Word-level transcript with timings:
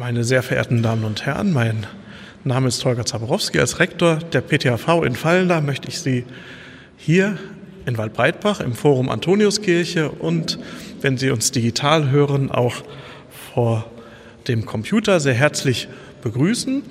Meine 0.00 0.24
sehr 0.24 0.42
verehrten 0.42 0.82
Damen 0.82 1.04
und 1.04 1.26
Herren, 1.26 1.52
mein 1.52 1.86
Name 2.42 2.68
ist 2.68 2.82
Holger 2.86 3.04
Zaborowski. 3.04 3.60
Als 3.60 3.80
Rektor 3.80 4.16
der 4.16 4.40
PTHV 4.40 5.04
in 5.04 5.14
Fallender 5.14 5.60
möchte 5.60 5.88
ich 5.88 6.00
Sie 6.00 6.24
hier 6.96 7.36
in 7.84 7.98
Waldbreitbach 7.98 8.60
im 8.60 8.72
Forum 8.72 9.10
Antoniuskirche 9.10 10.10
und 10.10 10.58
wenn 11.02 11.18
Sie 11.18 11.28
uns 11.28 11.50
digital 11.50 12.08
hören, 12.10 12.50
auch 12.50 12.76
vor 13.52 13.90
dem 14.48 14.64
Computer 14.64 15.20
sehr 15.20 15.34
herzlich 15.34 15.86
begrüßen. 16.22 16.82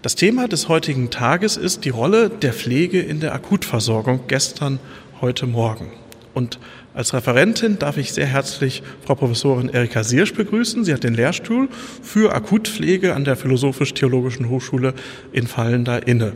Das 0.00 0.14
Thema 0.14 0.48
des 0.48 0.68
heutigen 0.68 1.10
Tages 1.10 1.58
ist 1.58 1.84
die 1.84 1.90
Rolle 1.90 2.30
der 2.30 2.54
Pflege 2.54 2.98
in 2.98 3.20
der 3.20 3.34
Akutversorgung 3.34 4.22
gestern, 4.26 4.80
heute 5.20 5.46
Morgen. 5.46 5.92
Und 6.32 6.58
als 6.98 7.14
Referentin 7.14 7.78
darf 7.78 7.96
ich 7.96 8.12
sehr 8.12 8.26
herzlich 8.26 8.82
Frau 9.06 9.14
Professorin 9.14 9.68
Erika 9.68 10.02
Siersch 10.02 10.34
begrüßen. 10.34 10.84
Sie 10.84 10.92
hat 10.92 11.04
den 11.04 11.14
Lehrstuhl 11.14 11.68
für 12.02 12.34
Akutpflege 12.34 13.14
an 13.14 13.24
der 13.24 13.36
Philosophisch-Theologischen 13.36 14.48
Hochschule 14.48 14.94
in 15.30 15.46
Fallender 15.46 16.08
inne. 16.08 16.32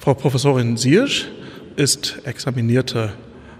Frau 0.00 0.14
Professorin 0.14 0.76
Siersch 0.76 1.28
ist 1.76 2.18
examinierte 2.24 3.12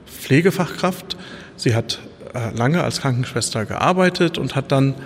Pflegefachkraft. 0.05 1.16
Sie 1.55 1.77
hat 1.77 2.00
äh, 2.34 2.56
lange 2.56 2.83
als 2.83 3.02
Krankenschwester 3.02 3.64
gearbeitet 3.64 4.36
und 4.36 4.56
hat 4.56 4.72
dann 4.72 4.97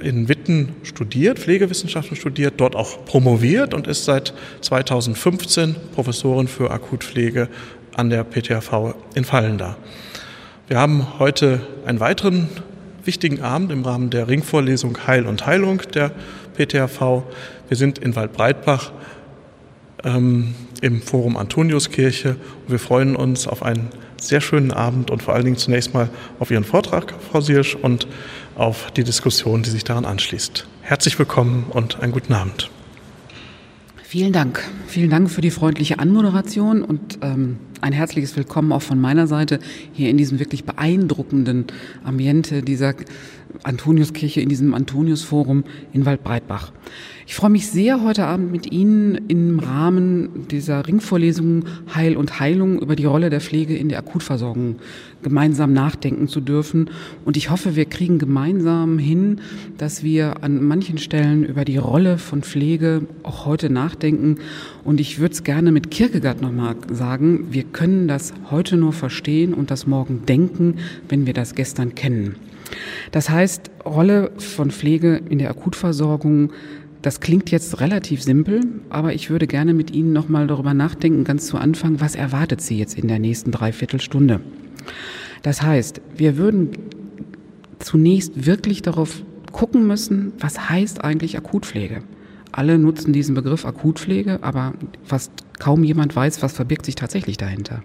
in 0.00 0.30
Witten 0.30 0.76
studiert, 0.82 1.38
Pflegewissenschaften 1.38 2.16
studiert, 2.16 2.54
dort 2.56 2.74
auch 2.74 3.04
promoviert 3.04 3.74
und 3.74 3.86
ist 3.86 4.06
seit 4.06 4.32
2015 4.62 5.76
Professorin 5.94 6.48
für 6.48 6.70
Akutpflege 6.70 7.50
an 7.96 8.08
der 8.08 8.24
PTHV 8.24 8.94
in 9.14 9.26
Fallender. 9.26 9.76
Wir 10.68 10.78
haben 10.78 11.18
heute 11.18 11.62
einen 11.86 11.98
weiteren 11.98 12.50
wichtigen 13.02 13.40
Abend 13.40 13.72
im 13.72 13.86
Rahmen 13.86 14.10
der 14.10 14.28
Ringvorlesung 14.28 14.98
Heil 15.06 15.24
und 15.24 15.46
Heilung 15.46 15.80
der 15.94 16.12
PTHV. 16.58 17.22
Wir 17.68 17.76
sind 17.78 17.98
in 17.98 18.14
Waldbreitbach 18.14 18.92
ähm, 20.04 20.54
im 20.82 21.00
Forum 21.00 21.38
Antoniuskirche 21.38 22.36
und 22.66 22.70
wir 22.70 22.78
freuen 22.78 23.16
uns 23.16 23.48
auf 23.48 23.62
einen 23.62 23.88
sehr 24.20 24.42
schönen 24.42 24.70
Abend 24.70 25.10
und 25.10 25.22
vor 25.22 25.32
allen 25.32 25.46
Dingen 25.46 25.56
zunächst 25.56 25.94
mal 25.94 26.10
auf 26.38 26.50
Ihren 26.50 26.64
Vortrag, 26.64 27.14
Frau 27.32 27.40
Siersch, 27.40 27.74
und 27.74 28.06
auf 28.54 28.90
die 28.90 29.04
Diskussion, 29.04 29.62
die 29.62 29.70
sich 29.70 29.84
daran 29.84 30.04
anschließt. 30.04 30.66
Herzlich 30.82 31.18
willkommen 31.18 31.64
und 31.70 32.00
einen 32.00 32.12
guten 32.12 32.34
Abend. 32.34 32.68
Vielen 34.10 34.32
Dank. 34.32 34.64
Vielen 34.86 35.10
Dank 35.10 35.30
für 35.30 35.42
die 35.42 35.50
freundliche 35.50 35.98
Anmoderation 35.98 36.80
und 36.80 37.18
ähm, 37.20 37.58
ein 37.82 37.92
herzliches 37.92 38.34
Willkommen 38.38 38.72
auch 38.72 38.80
von 38.80 38.98
meiner 38.98 39.26
Seite 39.26 39.58
hier 39.92 40.08
in 40.08 40.16
diesem 40.16 40.38
wirklich 40.38 40.64
beeindruckenden 40.64 41.66
Ambiente 42.04 42.62
dieser 42.62 42.94
Antoniuskirche, 43.64 44.40
in 44.40 44.48
diesem 44.48 44.72
Antoniusforum 44.72 45.64
in 45.92 46.06
Waldbreitbach. 46.06 46.72
Ich 47.30 47.34
freue 47.34 47.50
mich 47.50 47.66
sehr, 47.66 48.02
heute 48.02 48.24
Abend 48.24 48.50
mit 48.52 48.72
Ihnen 48.72 49.28
im 49.28 49.58
Rahmen 49.58 50.48
dieser 50.50 50.86
Ringvorlesung 50.86 51.66
Heil 51.94 52.16
und 52.16 52.40
Heilung 52.40 52.80
über 52.80 52.96
die 52.96 53.04
Rolle 53.04 53.28
der 53.28 53.42
Pflege 53.42 53.76
in 53.76 53.90
der 53.90 53.98
Akutversorgung 53.98 54.76
gemeinsam 55.22 55.74
nachdenken 55.74 56.28
zu 56.28 56.40
dürfen. 56.40 56.88
Und 57.26 57.36
ich 57.36 57.50
hoffe, 57.50 57.76
wir 57.76 57.84
kriegen 57.84 58.18
gemeinsam 58.18 58.98
hin, 58.98 59.42
dass 59.76 60.02
wir 60.02 60.42
an 60.42 60.64
manchen 60.64 60.96
Stellen 60.96 61.44
über 61.44 61.66
die 61.66 61.76
Rolle 61.76 62.16
von 62.16 62.40
Pflege 62.40 63.02
auch 63.24 63.44
heute 63.44 63.68
nachdenken. 63.68 64.36
Und 64.82 64.98
ich 64.98 65.18
würde 65.18 65.34
es 65.34 65.44
gerne 65.44 65.70
mit 65.70 65.90
Kierkegaard 65.90 66.40
nochmal 66.40 66.76
sagen, 66.90 67.48
wir 67.50 67.64
können 67.64 68.08
das 68.08 68.32
heute 68.50 68.78
nur 68.78 68.94
verstehen 68.94 69.52
und 69.52 69.70
das 69.70 69.86
morgen 69.86 70.24
denken, 70.24 70.76
wenn 71.10 71.26
wir 71.26 71.34
das 71.34 71.54
gestern 71.54 71.94
kennen. 71.94 72.36
Das 73.12 73.30
heißt, 73.30 73.70
Rolle 73.84 74.30
von 74.38 74.70
Pflege 74.70 75.20
in 75.28 75.38
der 75.38 75.50
Akutversorgung 75.50 76.52
das 77.02 77.20
klingt 77.20 77.50
jetzt 77.50 77.80
relativ 77.80 78.22
simpel, 78.22 78.60
aber 78.90 79.14
ich 79.14 79.30
würde 79.30 79.46
gerne 79.46 79.74
mit 79.74 79.90
Ihnen 79.92 80.12
nochmal 80.12 80.46
darüber 80.46 80.74
nachdenken, 80.74 81.24
ganz 81.24 81.46
zu 81.46 81.56
Anfang, 81.56 82.00
was 82.00 82.14
erwartet 82.14 82.60
Sie 82.60 82.78
jetzt 82.78 82.98
in 82.98 83.08
der 83.08 83.18
nächsten 83.18 83.52
Dreiviertelstunde? 83.52 84.40
Das 85.42 85.62
heißt, 85.62 86.00
wir 86.16 86.36
würden 86.36 86.70
zunächst 87.78 88.46
wirklich 88.46 88.82
darauf 88.82 89.22
gucken 89.52 89.86
müssen, 89.86 90.32
was 90.40 90.68
heißt 90.68 91.04
eigentlich 91.04 91.36
Akutpflege? 91.36 92.02
Alle 92.50 92.78
nutzen 92.78 93.12
diesen 93.12 93.34
Begriff 93.34 93.64
Akutpflege, 93.64 94.38
aber 94.42 94.74
fast 95.04 95.30
kaum 95.58 95.84
jemand 95.84 96.14
weiß, 96.16 96.42
was 96.42 96.54
verbirgt 96.54 96.86
sich 96.86 96.96
tatsächlich 96.96 97.36
dahinter. 97.36 97.82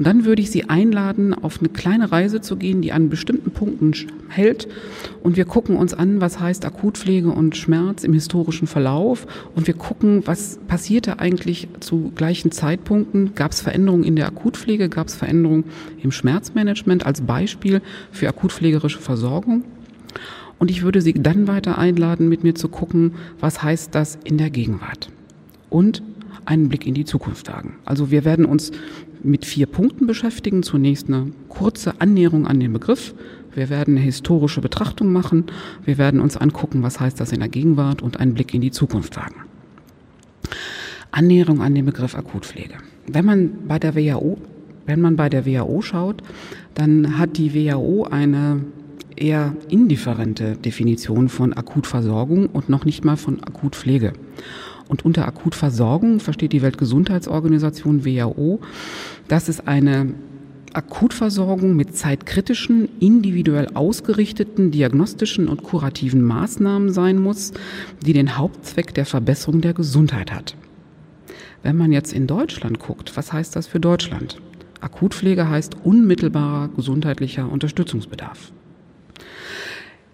Und 0.00 0.06
dann 0.06 0.24
würde 0.24 0.40
ich 0.40 0.50
Sie 0.50 0.64
einladen, 0.64 1.34
auf 1.34 1.58
eine 1.58 1.68
kleine 1.68 2.10
Reise 2.10 2.40
zu 2.40 2.56
gehen, 2.56 2.80
die 2.80 2.90
an 2.90 3.10
bestimmten 3.10 3.50
Punkten 3.50 3.92
hält. 4.30 4.66
Und 5.22 5.36
wir 5.36 5.44
gucken 5.44 5.76
uns 5.76 5.92
an, 5.92 6.22
was 6.22 6.40
heißt 6.40 6.64
Akutpflege 6.64 7.28
und 7.28 7.54
Schmerz 7.54 8.02
im 8.02 8.14
historischen 8.14 8.66
Verlauf. 8.66 9.26
Und 9.54 9.66
wir 9.66 9.74
gucken, 9.74 10.22
was 10.24 10.58
passierte 10.68 11.18
eigentlich 11.18 11.68
zu 11.80 12.12
gleichen 12.14 12.50
Zeitpunkten. 12.50 13.34
Gab 13.34 13.52
es 13.52 13.60
Veränderungen 13.60 14.04
in 14.04 14.16
der 14.16 14.26
Akutpflege? 14.28 14.88
Gab 14.88 15.08
es 15.08 15.16
Veränderungen 15.16 15.64
im 16.02 16.12
Schmerzmanagement 16.12 17.04
als 17.04 17.20
Beispiel 17.20 17.82
für 18.10 18.26
akutpflegerische 18.26 19.00
Versorgung? 19.00 19.64
Und 20.58 20.70
ich 20.70 20.80
würde 20.80 21.02
Sie 21.02 21.12
dann 21.12 21.46
weiter 21.46 21.76
einladen, 21.76 22.30
mit 22.30 22.42
mir 22.42 22.54
zu 22.54 22.70
gucken, 22.70 23.16
was 23.38 23.62
heißt 23.62 23.94
das 23.94 24.18
in 24.24 24.38
der 24.38 24.48
Gegenwart? 24.48 25.10
Und 25.68 26.02
einen 26.46 26.68
Blick 26.68 26.86
in 26.86 26.94
die 26.94 27.04
Zukunft 27.04 27.48
wagen. 27.48 27.74
Also 27.84 28.10
wir 28.10 28.24
werden 28.24 28.44
uns 28.46 28.72
mit 29.22 29.44
vier 29.44 29.66
Punkten 29.66 30.06
beschäftigen. 30.06 30.62
Zunächst 30.62 31.08
eine 31.08 31.32
kurze 31.48 32.00
Annäherung 32.00 32.46
an 32.46 32.60
den 32.60 32.72
Begriff. 32.72 33.14
Wir 33.54 33.68
werden 33.68 33.96
eine 33.96 34.04
historische 34.04 34.60
Betrachtung 34.60 35.12
machen. 35.12 35.46
Wir 35.84 35.98
werden 35.98 36.20
uns 36.20 36.36
angucken, 36.36 36.82
was 36.82 37.00
heißt 37.00 37.20
das 37.20 37.32
in 37.32 37.40
der 37.40 37.48
Gegenwart 37.48 38.02
und 38.02 38.18
einen 38.20 38.34
Blick 38.34 38.54
in 38.54 38.60
die 38.60 38.70
Zukunft 38.70 39.16
wagen. 39.16 39.36
Annäherung 41.10 41.60
an 41.60 41.74
den 41.74 41.86
Begriff 41.86 42.14
Akutpflege. 42.14 42.74
Wenn 43.06 43.24
man 43.24 43.66
bei 43.66 43.78
der 43.78 43.96
WHO, 43.96 44.38
wenn 44.86 45.00
man 45.00 45.16
bei 45.16 45.28
der 45.28 45.46
WHO 45.46 45.82
schaut, 45.82 46.22
dann 46.74 47.18
hat 47.18 47.36
die 47.36 47.54
WHO 47.54 48.04
eine 48.04 48.64
eher 49.16 49.56
indifferente 49.68 50.56
Definition 50.56 51.28
von 51.28 51.52
Akutversorgung 51.52 52.46
und 52.46 52.68
noch 52.68 52.84
nicht 52.84 53.04
mal 53.04 53.16
von 53.16 53.42
Akutpflege. 53.42 54.12
Und 54.90 55.04
unter 55.04 55.24
Akutversorgung 55.24 56.18
versteht 56.18 56.52
die 56.52 56.62
Weltgesundheitsorganisation 56.62 58.04
WHO, 58.04 58.58
dass 59.28 59.48
es 59.48 59.64
eine 59.64 60.14
Akutversorgung 60.72 61.76
mit 61.76 61.96
zeitkritischen, 61.96 62.88
individuell 62.98 63.68
ausgerichteten 63.74 64.72
diagnostischen 64.72 65.46
und 65.46 65.62
kurativen 65.62 66.22
Maßnahmen 66.22 66.92
sein 66.92 67.20
muss, 67.20 67.52
die 68.04 68.12
den 68.12 68.36
Hauptzweck 68.36 68.92
der 68.92 69.06
Verbesserung 69.06 69.60
der 69.60 69.74
Gesundheit 69.74 70.32
hat. 70.32 70.56
Wenn 71.62 71.76
man 71.76 71.92
jetzt 71.92 72.12
in 72.12 72.26
Deutschland 72.26 72.80
guckt, 72.80 73.16
was 73.16 73.32
heißt 73.32 73.54
das 73.54 73.68
für 73.68 73.78
Deutschland? 73.78 74.40
Akutpflege 74.80 75.48
heißt 75.48 75.76
unmittelbarer 75.84 76.68
gesundheitlicher 76.74 77.48
Unterstützungsbedarf. 77.48 78.50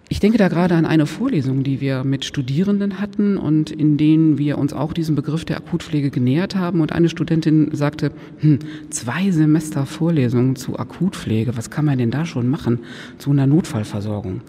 Ich 0.09 0.21
denke 0.21 0.39
da 0.39 0.47
gerade 0.47 0.77
an 0.77 0.87
eine 0.87 1.05
Vorlesung, 1.05 1.65
die 1.65 1.81
wir 1.81 2.05
mit 2.05 2.25
Studierenden 2.25 3.01
hatten 3.01 3.37
und 3.37 3.73
in 3.73 3.97
denen 3.97 4.39
wir 4.39 4.57
uns 4.57 4.73
auch 4.73 4.93
diesem 4.93 5.17
Begriff 5.17 5.45
der 5.45 5.57
Akutpflege 5.57 6.11
genähert 6.11 6.55
haben. 6.55 6.81
Und 6.81 6.93
eine 6.93 7.09
Studentin 7.09 7.75
sagte, 7.75 8.13
hm, 8.39 8.61
zwei 8.89 9.33
Semester 9.33 9.85
Vorlesungen 9.85 10.55
zu 10.55 10.79
Akutpflege, 10.79 11.57
was 11.57 11.71
kann 11.71 11.85
man 11.85 11.99
denn 11.99 12.13
da 12.13 12.25
schon 12.25 12.49
machen 12.49 12.79
zu 13.19 13.33
einer 13.33 13.49
Notfallversorgung? 13.49 14.43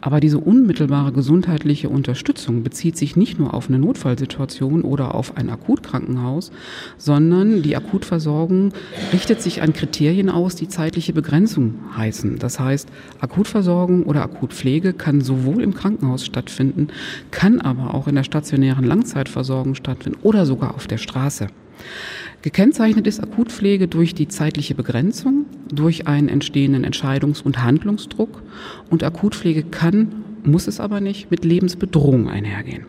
Aber 0.00 0.20
diese 0.20 0.38
unmittelbare 0.38 1.12
gesundheitliche 1.12 1.90
Unterstützung 1.90 2.62
bezieht 2.62 2.96
sich 2.96 3.14
nicht 3.14 3.38
nur 3.38 3.52
auf 3.52 3.68
eine 3.68 3.78
Notfallsituation 3.78 4.80
oder 4.80 5.14
auf 5.14 5.36
ein 5.36 5.50
Akutkrankenhaus, 5.50 6.50
sondern 6.96 7.62
die 7.62 7.76
Akutversorgung 7.76 8.72
richtet 9.12 9.42
sich 9.42 9.60
an 9.60 9.74
Kriterien 9.74 10.30
aus, 10.30 10.56
die 10.56 10.68
zeitliche 10.68 11.12
Begrenzung 11.12 11.74
heißen. 11.94 12.38
Das 12.38 12.58
heißt, 12.58 12.88
Akutversorgung 13.20 14.04
oder 14.04 14.22
Akutpflege 14.22 14.93
kann 14.98 15.20
sowohl 15.20 15.62
im 15.62 15.74
Krankenhaus 15.74 16.24
stattfinden, 16.24 16.88
kann 17.30 17.60
aber 17.60 17.94
auch 17.94 18.08
in 18.08 18.14
der 18.14 18.24
stationären 18.24 18.84
Langzeitversorgung 18.84 19.74
stattfinden 19.74 20.18
oder 20.22 20.46
sogar 20.46 20.74
auf 20.74 20.86
der 20.86 20.98
Straße. 20.98 21.48
Gekennzeichnet 22.42 23.06
ist 23.06 23.20
Akutpflege 23.20 23.88
durch 23.88 24.14
die 24.14 24.28
zeitliche 24.28 24.74
Begrenzung, 24.74 25.46
durch 25.72 26.06
einen 26.06 26.28
entstehenden 26.28 26.84
Entscheidungs- 26.84 27.42
und 27.42 27.62
Handlungsdruck 27.62 28.42
und 28.90 29.02
Akutpflege 29.02 29.62
kann, 29.62 30.24
muss 30.44 30.66
es 30.66 30.78
aber 30.78 31.00
nicht, 31.00 31.30
mit 31.30 31.44
Lebensbedrohung 31.44 32.28
einhergehen. 32.28 32.84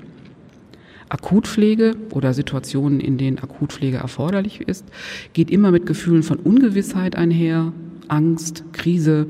Akutpflege 1.07 1.95
oder 2.11 2.33
Situationen, 2.33 2.99
in 2.99 3.17
denen 3.17 3.39
Akutpflege 3.39 3.97
erforderlich 3.97 4.61
ist, 4.61 4.85
geht 5.33 5.51
immer 5.51 5.71
mit 5.71 5.85
Gefühlen 5.85 6.23
von 6.23 6.37
Ungewissheit 6.37 7.15
einher, 7.15 7.71
Angst, 8.07 8.65
Krise, 8.73 9.27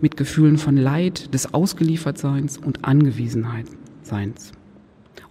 mit 0.00 0.16
Gefühlen 0.16 0.58
von 0.58 0.76
Leid, 0.76 1.32
des 1.34 1.52
Ausgeliefertseins 1.54 2.58
und 2.58 2.84
Angewiesenheitseins. 2.84 4.52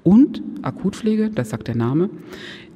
Und 0.04 0.42
Akutpflege, 0.62 1.30
das 1.30 1.50
sagt 1.50 1.68
der 1.68 1.76
Name, 1.76 2.10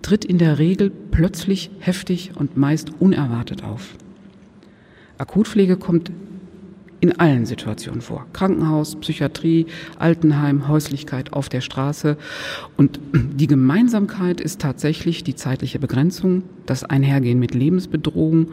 tritt 0.01 0.25
in 0.25 0.37
der 0.37 0.59
Regel 0.59 0.91
plötzlich 1.11 1.69
heftig 1.79 2.31
und 2.35 2.57
meist 2.57 2.91
unerwartet 2.99 3.63
auf. 3.63 3.95
Akutpflege 5.17 5.77
kommt 5.77 6.11
in 7.01 7.17
allen 7.19 7.45
Situationen 7.45 8.01
vor. 8.01 8.25
Krankenhaus, 8.33 8.95
Psychiatrie, 8.97 9.67
Altenheim, 9.97 10.67
Häuslichkeit 10.67 11.33
auf 11.33 11.49
der 11.49 11.61
Straße. 11.61 12.17
Und 12.77 12.99
die 13.13 13.47
Gemeinsamkeit 13.47 14.41
ist 14.41 14.59
tatsächlich 14.59 15.23
die 15.23 15.35
zeitliche 15.35 15.79
Begrenzung, 15.79 16.43
das 16.65 16.83
Einhergehen 16.83 17.39
mit 17.39 17.53
Lebensbedrohung, 17.53 18.51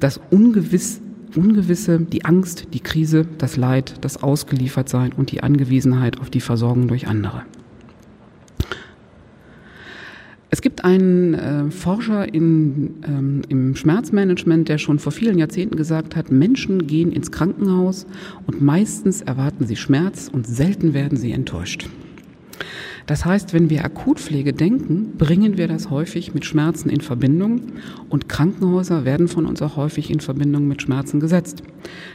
das 0.00 0.20
Ungewiss, 0.30 1.00
Ungewisse, 1.36 2.00
die 2.00 2.24
Angst, 2.24 2.68
die 2.72 2.80
Krise, 2.80 3.26
das 3.38 3.56
Leid, 3.56 3.94
das 4.00 4.22
Ausgeliefertsein 4.22 5.12
und 5.12 5.32
die 5.32 5.42
Angewiesenheit 5.42 6.20
auf 6.20 6.30
die 6.30 6.40
Versorgung 6.40 6.88
durch 6.88 7.06
andere. 7.06 7.42
Es 10.50 10.62
gibt 10.62 10.84
einen 10.84 11.34
äh, 11.34 11.70
Forscher 11.72 12.32
in, 12.32 13.02
ähm, 13.08 13.42
im 13.48 13.74
Schmerzmanagement, 13.74 14.68
der 14.68 14.78
schon 14.78 15.00
vor 15.00 15.10
vielen 15.10 15.36
Jahrzehnten 15.36 15.76
gesagt 15.76 16.14
hat, 16.14 16.30
Menschen 16.30 16.86
gehen 16.86 17.10
ins 17.10 17.32
Krankenhaus 17.32 18.06
und 18.46 18.62
meistens 18.62 19.20
erwarten 19.20 19.66
sie 19.66 19.74
Schmerz 19.74 20.30
und 20.32 20.46
selten 20.46 20.94
werden 20.94 21.18
sie 21.18 21.32
enttäuscht. 21.32 21.88
Das 23.06 23.26
heißt, 23.26 23.52
wenn 23.52 23.68
wir 23.68 23.84
Akutpflege 23.84 24.54
denken, 24.54 25.16
bringen 25.18 25.58
wir 25.58 25.68
das 25.68 25.90
häufig 25.90 26.32
mit 26.32 26.46
Schmerzen 26.46 26.88
in 26.88 27.02
Verbindung 27.02 27.60
und 28.08 28.30
Krankenhäuser 28.30 29.04
werden 29.04 29.28
von 29.28 29.44
uns 29.44 29.60
auch 29.60 29.76
häufig 29.76 30.10
in 30.10 30.20
Verbindung 30.20 30.66
mit 30.68 30.80
Schmerzen 30.80 31.20
gesetzt. 31.20 31.62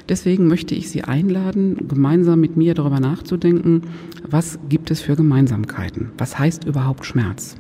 Deswegen 0.07 0.47
möchte 0.47 0.73
ich 0.73 0.89
Sie 0.89 1.03
einladen, 1.03 1.87
gemeinsam 1.87 2.39
mit 2.41 2.57
mir 2.57 2.73
darüber 2.73 2.99
nachzudenken, 2.99 3.83
was 4.27 4.57
gibt 4.67 4.89
es 4.89 5.01
für 5.01 5.15
Gemeinsamkeiten? 5.15 6.11
Was 6.17 6.39
heißt 6.39 6.63
überhaupt 6.63 7.05
Schmerz? 7.05 7.55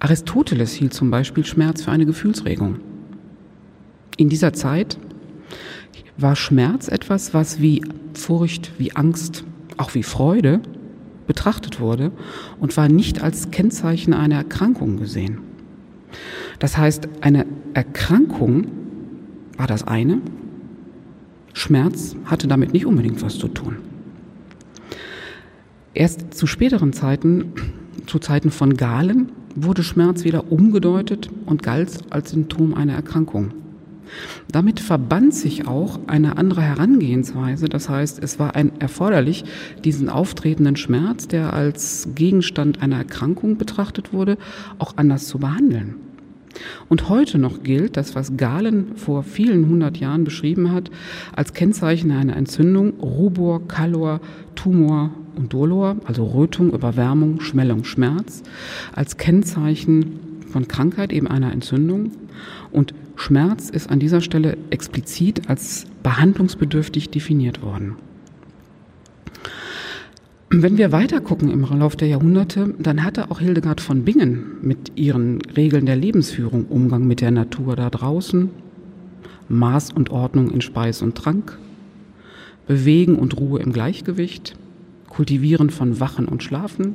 Aristoteles 0.00 0.72
hielt 0.72 0.94
zum 0.94 1.10
Beispiel 1.10 1.44
Schmerz 1.44 1.82
für 1.82 1.92
eine 1.92 2.06
Gefühlsregung. 2.06 2.80
In 4.16 4.28
dieser 4.28 4.52
Zeit 4.52 4.98
war 6.18 6.36
Schmerz 6.36 6.88
etwas, 6.88 7.34
was 7.34 7.60
wie 7.60 7.82
Furcht, 8.14 8.72
wie 8.78 8.94
Angst, 8.96 9.44
auch 9.76 9.94
wie 9.94 10.02
Freude 10.02 10.60
betrachtet 11.26 11.80
wurde 11.80 12.12
und 12.60 12.76
war 12.76 12.88
nicht 12.88 13.22
als 13.22 13.50
Kennzeichen 13.50 14.14
einer 14.14 14.36
Erkrankung 14.36 14.96
gesehen. 14.96 15.38
Das 16.58 16.78
heißt, 16.78 17.08
eine 17.20 17.46
Erkrankung 17.74 18.68
war 19.56 19.66
das 19.66 19.86
eine, 19.86 20.20
Schmerz 21.52 22.16
hatte 22.26 22.48
damit 22.48 22.72
nicht 22.72 22.86
unbedingt 22.86 23.22
was 23.22 23.38
zu 23.38 23.48
tun. 23.48 23.76
Erst 25.94 26.34
zu 26.34 26.46
späteren 26.46 26.92
Zeiten, 26.92 27.52
zu 28.06 28.18
Zeiten 28.18 28.50
von 28.50 28.76
Galen, 28.76 29.32
wurde 29.54 29.82
Schmerz 29.82 30.24
wieder 30.24 30.52
umgedeutet 30.52 31.30
und 31.46 31.62
galt 31.62 32.00
als 32.10 32.30
Symptom 32.30 32.74
einer 32.74 32.92
Erkrankung. 32.92 33.54
Damit 34.50 34.80
verband 34.80 35.34
sich 35.34 35.66
auch 35.66 36.00
eine 36.06 36.38
andere 36.38 36.62
Herangehensweise. 36.62 37.68
Das 37.68 37.88
heißt, 37.88 38.22
es 38.22 38.38
war 38.38 38.54
ein 38.54 38.72
erforderlich, 38.80 39.44
diesen 39.84 40.08
auftretenden 40.08 40.76
Schmerz, 40.76 41.28
der 41.28 41.52
als 41.52 42.08
Gegenstand 42.14 42.82
einer 42.82 42.96
Erkrankung 42.96 43.58
betrachtet 43.58 44.12
wurde, 44.12 44.38
auch 44.78 44.96
anders 44.96 45.26
zu 45.26 45.38
behandeln. 45.38 45.96
Und 46.88 47.08
heute 47.08 47.38
noch 47.38 47.62
gilt 47.62 47.96
das, 47.96 48.14
was 48.14 48.36
Galen 48.36 48.96
vor 48.96 49.22
vielen 49.22 49.68
hundert 49.68 49.98
Jahren 49.98 50.24
beschrieben 50.24 50.72
hat, 50.72 50.90
als 51.34 51.52
Kennzeichen 51.52 52.10
einer 52.10 52.36
Entzündung 52.36 52.94
Rubor, 53.00 53.66
Kalor, 53.68 54.20
Tumor 54.54 55.10
und 55.36 55.52
Dolor, 55.52 55.96
also 56.06 56.24
Rötung, 56.24 56.72
Überwärmung, 56.72 57.40
Schmellung, 57.40 57.84
Schmerz, 57.84 58.42
als 58.94 59.16
Kennzeichen 59.16 60.18
von 60.48 60.66
Krankheit, 60.68 61.12
eben 61.12 61.26
einer 61.26 61.52
Entzündung. 61.52 62.12
Und 62.72 62.94
Schmerz 63.16 63.70
ist 63.70 63.90
an 63.90 63.98
dieser 63.98 64.20
Stelle 64.20 64.56
explizit 64.70 65.48
als 65.48 65.86
behandlungsbedürftig 66.02 67.10
definiert 67.10 67.62
worden. 67.62 67.96
Wenn 70.50 70.78
wir 70.78 70.92
weiter 70.92 71.20
gucken 71.20 71.50
im 71.50 71.62
Lauf 71.62 71.96
der 71.96 72.06
Jahrhunderte, 72.06 72.72
dann 72.78 73.02
hatte 73.02 73.30
auch 73.30 73.40
Hildegard 73.40 73.80
von 73.80 74.04
Bingen 74.04 74.58
mit 74.62 74.92
ihren 74.94 75.40
Regeln 75.56 75.86
der 75.86 75.96
Lebensführung 75.96 76.66
Umgang 76.66 77.06
mit 77.06 77.20
der 77.20 77.32
Natur 77.32 77.74
da 77.74 77.90
draußen, 77.90 78.50
Maß 79.48 79.92
und 79.92 80.10
Ordnung 80.10 80.50
in 80.52 80.60
Speis 80.60 81.02
und 81.02 81.16
Trank, 81.16 81.58
Bewegen 82.68 83.16
und 83.16 83.36
Ruhe 83.38 83.60
im 83.60 83.72
Gleichgewicht, 83.72 84.56
Kultivieren 85.08 85.70
von 85.70 85.98
Wachen 85.98 86.26
und 86.26 86.42
Schlafen, 86.42 86.94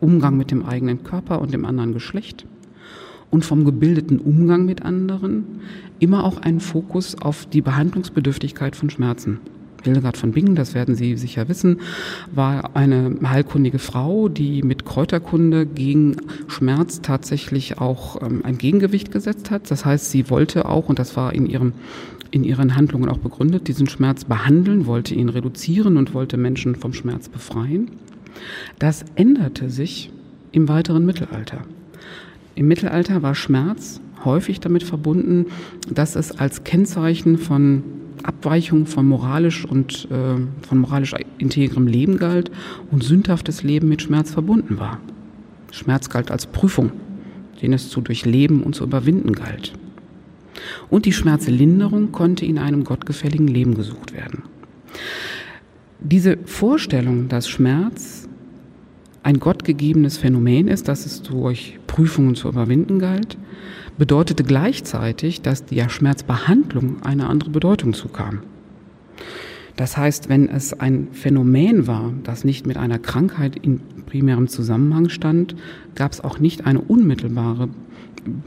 Umgang 0.00 0.36
mit 0.36 0.50
dem 0.50 0.66
eigenen 0.66 1.04
Körper 1.04 1.40
und 1.40 1.54
dem 1.54 1.64
anderen 1.64 1.94
Geschlecht 1.94 2.44
und 3.30 3.44
vom 3.44 3.64
gebildeten 3.64 4.18
Umgang 4.18 4.64
mit 4.64 4.82
anderen 4.82 5.44
immer 5.98 6.24
auch 6.24 6.38
einen 6.38 6.60
Fokus 6.60 7.20
auf 7.20 7.46
die 7.46 7.60
Behandlungsbedürftigkeit 7.60 8.76
von 8.76 8.90
Schmerzen. 8.90 9.40
Hildegard 9.84 10.16
von 10.16 10.32
Bingen, 10.32 10.56
das 10.56 10.74
werden 10.74 10.96
Sie 10.96 11.16
sicher 11.16 11.48
wissen, 11.48 11.80
war 12.34 12.74
eine 12.74 13.16
heilkundige 13.22 13.78
Frau, 13.78 14.28
die 14.28 14.62
mit 14.62 14.84
Kräuterkunde 14.84 15.66
gegen 15.66 16.16
Schmerz 16.48 17.00
tatsächlich 17.00 17.78
auch 17.78 18.20
ähm, 18.22 18.40
ein 18.44 18.58
Gegengewicht 18.58 19.12
gesetzt 19.12 19.50
hat. 19.50 19.70
Das 19.70 19.84
heißt, 19.84 20.10
sie 20.10 20.30
wollte 20.30 20.68
auch, 20.68 20.88
und 20.88 20.98
das 20.98 21.16
war 21.16 21.32
in 21.32 21.46
ihrem 21.46 21.72
in 22.30 22.44
ihren 22.44 22.76
Handlungen 22.76 23.08
auch 23.08 23.16
begründet, 23.16 23.68
diesen 23.68 23.88
Schmerz 23.88 24.24
behandeln, 24.24 24.84
wollte 24.84 25.14
ihn 25.14 25.30
reduzieren 25.30 25.96
und 25.96 26.12
wollte 26.12 26.36
Menschen 26.36 26.74
vom 26.74 26.92
Schmerz 26.92 27.30
befreien. 27.30 27.90
Das 28.78 29.04
änderte 29.14 29.70
sich 29.70 30.10
im 30.52 30.68
weiteren 30.68 31.06
Mittelalter. 31.06 31.62
Im 32.58 32.66
Mittelalter 32.66 33.22
war 33.22 33.36
Schmerz 33.36 34.00
häufig 34.24 34.58
damit 34.58 34.82
verbunden, 34.82 35.46
dass 35.88 36.16
es 36.16 36.32
als 36.32 36.64
Kennzeichen 36.64 37.38
von 37.38 37.84
Abweichung 38.24 38.86
von 38.86 39.06
moralisch 39.06 39.64
und 39.64 40.08
äh, 40.10 40.66
von 40.66 40.78
moralisch 40.78 41.14
integrem 41.38 41.86
Leben 41.86 42.16
galt 42.16 42.50
und 42.90 43.04
sündhaftes 43.04 43.62
Leben 43.62 43.88
mit 43.88 44.02
Schmerz 44.02 44.32
verbunden 44.32 44.80
war. 44.80 44.98
Schmerz 45.70 46.10
galt 46.10 46.32
als 46.32 46.46
Prüfung, 46.46 46.90
den 47.62 47.72
es 47.72 47.90
zu 47.90 48.00
durchleben 48.00 48.64
und 48.64 48.74
zu 48.74 48.82
überwinden 48.82 49.34
galt. 49.34 49.74
Und 50.90 51.06
die 51.06 51.12
Schmerzlinderung 51.12 52.10
konnte 52.10 52.44
in 52.44 52.58
einem 52.58 52.82
gottgefälligen 52.82 53.46
Leben 53.46 53.76
gesucht 53.76 54.12
werden. 54.12 54.42
Diese 56.00 56.38
Vorstellung, 56.44 57.28
dass 57.28 57.48
Schmerz 57.48 58.27
ein 59.28 59.40
gottgegebenes 59.40 60.16
Phänomen 60.16 60.68
ist, 60.68 60.88
dass 60.88 61.04
es 61.04 61.20
durch 61.20 61.78
Prüfungen 61.86 62.34
zu 62.34 62.48
überwinden 62.48 62.98
galt, 62.98 63.36
bedeutete 63.98 64.42
gleichzeitig, 64.42 65.42
dass 65.42 65.66
der 65.66 65.90
Schmerzbehandlung 65.90 67.02
eine 67.02 67.28
andere 67.28 67.50
Bedeutung 67.50 67.92
zukam. 67.92 68.40
Das 69.76 69.98
heißt, 69.98 70.30
wenn 70.30 70.48
es 70.48 70.72
ein 70.72 71.08
Phänomen 71.12 71.86
war, 71.86 72.14
das 72.22 72.44
nicht 72.44 72.66
mit 72.66 72.78
einer 72.78 72.98
Krankheit 72.98 73.56
in 73.56 73.80
primärem 74.06 74.48
Zusammenhang 74.48 75.10
stand, 75.10 75.54
gab 75.94 76.12
es 76.12 76.24
auch 76.24 76.38
nicht 76.38 76.64
eine 76.64 76.80
unmittelbare 76.80 77.68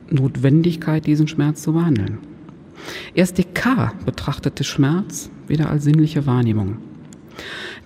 Notwendigkeit, 0.10 1.06
diesen 1.06 1.28
Schmerz 1.28 1.62
zu 1.62 1.74
behandeln. 1.74 2.18
Erst 3.14 3.38
Descartes 3.38 4.04
betrachtete 4.04 4.64
Schmerz 4.64 5.30
wieder 5.48 5.70
als 5.70 5.84
sinnliche 5.84 6.26
Wahrnehmung. 6.26 6.78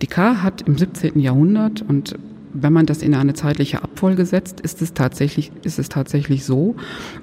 Descartes 0.02 0.44
hat 0.44 0.62
im 0.62 0.78
17. 0.78 1.20
Jahrhundert 1.20 1.82
und 1.82 2.18
wenn 2.56 2.74
man 2.74 2.86
das 2.86 3.02
in 3.02 3.14
eine 3.14 3.34
zeitliche 3.34 3.84
Abfolge 3.84 4.26
setzt, 4.26 4.62
ist 4.62 4.82
es 4.82 4.94
tatsächlich, 4.94 5.52
ist 5.64 5.78
es 5.78 5.90
tatsächlich 5.90 6.46
so, 6.46 6.76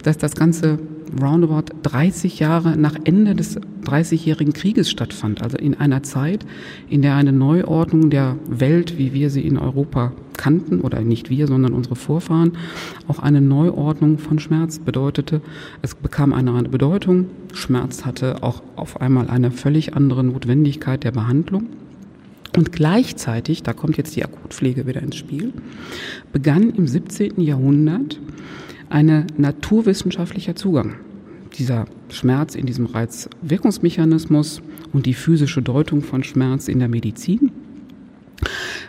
dass 0.02 0.18
das 0.18 0.34
Ganze 0.34 0.78
roundabout 1.20 1.74
30 1.82 2.38
Jahre 2.38 2.76
nach 2.76 2.94
Ende 3.04 3.34
des 3.34 3.58
30-jährigen 3.84 4.52
Krieges 4.52 4.90
stattfand. 4.90 5.42
Also 5.42 5.58
in 5.58 5.78
einer 5.78 6.02
Zeit, 6.02 6.46
in 6.88 7.02
der 7.02 7.16
eine 7.16 7.32
Neuordnung 7.32 8.10
der 8.10 8.36
Welt, 8.48 8.98
wie 8.98 9.12
wir 9.12 9.30
sie 9.30 9.42
in 9.42 9.58
Europa 9.58 10.12
kannten, 10.36 10.80
oder 10.80 11.00
nicht 11.00 11.30
wir, 11.30 11.46
sondern 11.46 11.72
unsere 11.72 11.96
Vorfahren, 11.96 12.52
auch 13.08 13.18
eine 13.18 13.40
Neuordnung 13.40 14.18
von 14.18 14.38
Schmerz 14.38 14.78
bedeutete. 14.78 15.40
Es 15.82 15.94
bekam 15.94 16.32
eine 16.32 16.50
andere 16.50 16.70
Bedeutung. 16.70 17.26
Schmerz 17.52 18.04
hatte 18.04 18.42
auch 18.42 18.62
auf 18.76 19.00
einmal 19.00 19.28
eine 19.28 19.50
völlig 19.50 19.94
andere 19.94 20.24
Notwendigkeit 20.24 21.04
der 21.04 21.12
Behandlung. 21.12 21.66
Und 22.56 22.72
gleichzeitig, 22.72 23.62
da 23.62 23.72
kommt 23.72 23.96
jetzt 23.96 24.14
die 24.14 24.24
Akutpflege 24.24 24.86
wieder 24.86 25.02
ins 25.02 25.16
Spiel, 25.16 25.52
begann 26.32 26.70
im 26.70 26.86
17. 26.86 27.40
Jahrhundert 27.40 28.20
ein 28.90 29.26
naturwissenschaftlicher 29.38 30.54
Zugang. 30.54 30.96
Dieser 31.58 31.86
Schmerz 32.10 32.54
in 32.54 32.66
diesem 32.66 32.86
Reizwirkungsmechanismus 32.86 34.60
und 34.92 35.06
die 35.06 35.14
physische 35.14 35.62
Deutung 35.62 36.02
von 36.02 36.24
Schmerz 36.24 36.68
in 36.68 36.78
der 36.78 36.88
Medizin 36.88 37.50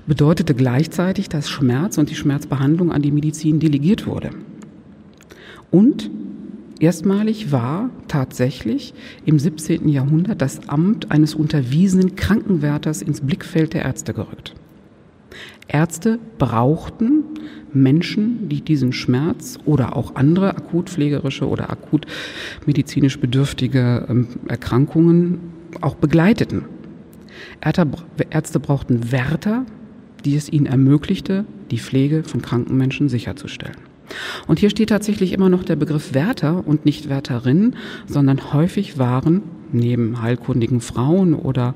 bedeutete 0.07 0.53
gleichzeitig, 0.53 1.29
dass 1.29 1.49
Schmerz 1.49 1.97
und 1.97 2.09
die 2.09 2.15
Schmerzbehandlung 2.15 2.91
an 2.91 3.01
die 3.01 3.11
Medizin 3.11 3.59
delegiert 3.59 4.05
wurde. 4.05 4.31
Und 5.71 6.09
Erstmalig 6.83 7.53
war 7.53 7.91
tatsächlich 8.09 8.93
im 9.25 9.39
17. 9.39 9.87
Jahrhundert 9.87 10.41
das 10.41 10.67
Amt 10.67 11.11
eines 11.11 11.33
unterwiesenen 11.33 12.17
Krankenwärters 12.17 13.01
ins 13.01 13.21
Blickfeld 13.21 13.73
der 13.73 13.83
Ärzte 13.83 14.13
gerückt. 14.13 14.53
Ärzte 15.69 16.19
brauchten 16.37 17.23
Menschen, 17.71 18.49
die 18.49 18.59
diesen 18.59 18.91
Schmerz 18.91 19.59
oder 19.63 19.95
auch 19.95 20.15
andere 20.15 20.57
akutpflegerische 20.57 21.47
oder 21.47 21.69
akut 21.69 22.05
bedürftige 23.17 24.05
ähm, 24.09 24.27
Erkrankungen 24.49 25.39
auch 25.79 25.95
begleiteten. 25.95 26.65
Ärzte 27.61 28.59
brauchten 28.59 29.09
Wärter, 29.09 29.65
die 30.25 30.35
es 30.35 30.51
ihnen 30.51 30.65
ermöglichte, 30.65 31.45
die 31.71 31.79
Pflege 31.79 32.25
von 32.25 32.41
kranken 32.41 32.75
Menschen 32.75 33.07
sicherzustellen. 33.07 33.92
Und 34.47 34.59
hier 34.59 34.69
steht 34.69 34.89
tatsächlich 34.89 35.33
immer 35.33 35.49
noch 35.49 35.63
der 35.63 35.75
Begriff 35.75 36.13
Wärter 36.13 36.67
und 36.67 36.85
nicht 36.85 37.09
Wärterin, 37.09 37.75
sondern 38.05 38.53
häufig 38.53 38.97
waren 38.97 39.41
neben 39.71 40.21
heilkundigen 40.21 40.81
Frauen 40.81 41.33
oder 41.33 41.75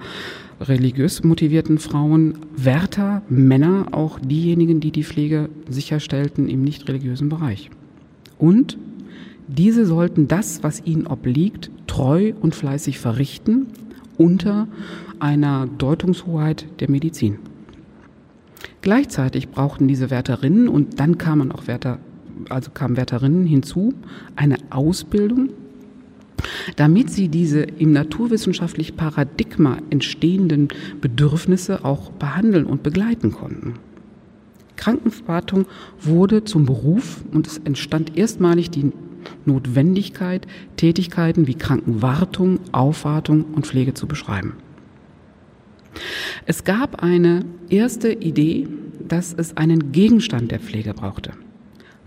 religiös 0.62 1.24
motivierten 1.24 1.78
Frauen 1.78 2.40
Wärter, 2.56 3.22
Männer 3.30 3.88
auch 3.92 4.20
diejenigen, 4.20 4.80
die 4.80 4.92
die 4.92 5.04
Pflege 5.04 5.50
sicherstellten 5.70 6.50
im 6.50 6.64
nicht 6.64 6.88
religiösen 6.88 7.30
Bereich. 7.30 7.70
Und 8.38 8.78
diese 9.48 9.86
sollten 9.86 10.28
das, 10.28 10.64
was 10.64 10.84
ihnen 10.86 11.08
obliegt, 11.08 11.72
treu 11.88 12.34
und 12.42 12.56
fleißig 12.56 13.00
verrichten 13.00 13.68
unter 14.18 14.68
einer 15.20 15.68
Deutungshoheit 15.78 16.66
der 16.80 16.90
Medizin. 16.90 17.40
Gleichzeitig 18.82 19.50
brauchten 19.50 19.88
diese 19.88 20.10
Wärterinnen 20.10 20.68
und 20.68 21.00
dann 21.00 21.18
kamen 21.18 21.52
auch 21.52 21.68
Wärter, 21.68 22.00
also 22.52 22.72
kamen 22.72 22.98
Wärterinnen 22.98 23.46
hinzu, 23.46 23.94
eine 24.36 24.58
Ausbildung, 24.70 25.50
damit 26.76 27.10
sie 27.10 27.30
diese 27.30 27.62
im 27.62 27.92
naturwissenschaftlich 27.92 28.96
Paradigma 28.96 29.78
entstehenden 29.90 30.70
Bedürfnisse 31.02 31.84
auch 31.84 32.12
behandeln 32.12 32.66
und 32.66 32.84
begleiten 32.84 33.32
konnten. 33.32 33.74
Krankenwartung 34.76 35.66
wurde 36.00 36.44
zum 36.44 36.66
Beruf 36.66 37.24
und 37.32 37.48
es 37.48 37.58
entstand 37.58 38.16
erstmalig 38.16 38.70
die 38.70 38.92
Notwendigkeit, 39.46 40.48
Tätigkeiten 40.78 41.48
wie 41.48 41.56
Krankenwartung, 41.56 42.60
Aufwartung 42.72 43.46
und 43.56 43.66
Pflege 43.66 43.94
zu 43.94 44.08
beschreiben. 44.08 44.54
Es 46.46 46.64
gab 46.64 47.02
eine 47.02 47.44
erste 47.70 48.14
Idee, 48.14 48.68
dass 49.08 49.34
es 49.34 49.58
einen 49.58 49.92
Gegenstand 49.92 50.52
der 50.52 50.60
Pflege 50.60 50.94
brauchte. 50.94 51.32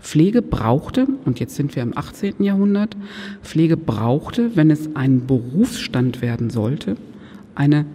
Pflege 0.01 0.41
brauchte, 0.41 1.07
und 1.25 1.39
jetzt 1.39 1.55
sind 1.55 1.75
wir 1.75 1.83
im 1.83 1.95
18. 1.95 2.43
Jahrhundert, 2.43 2.97
Pflege 3.43 3.77
brauchte, 3.77 4.55
wenn 4.55 4.71
es 4.71 4.95
ein 4.95 5.27
Berufsstand 5.27 6.21
werden 6.21 6.49
sollte, 6.49 6.97
eine 7.55 7.85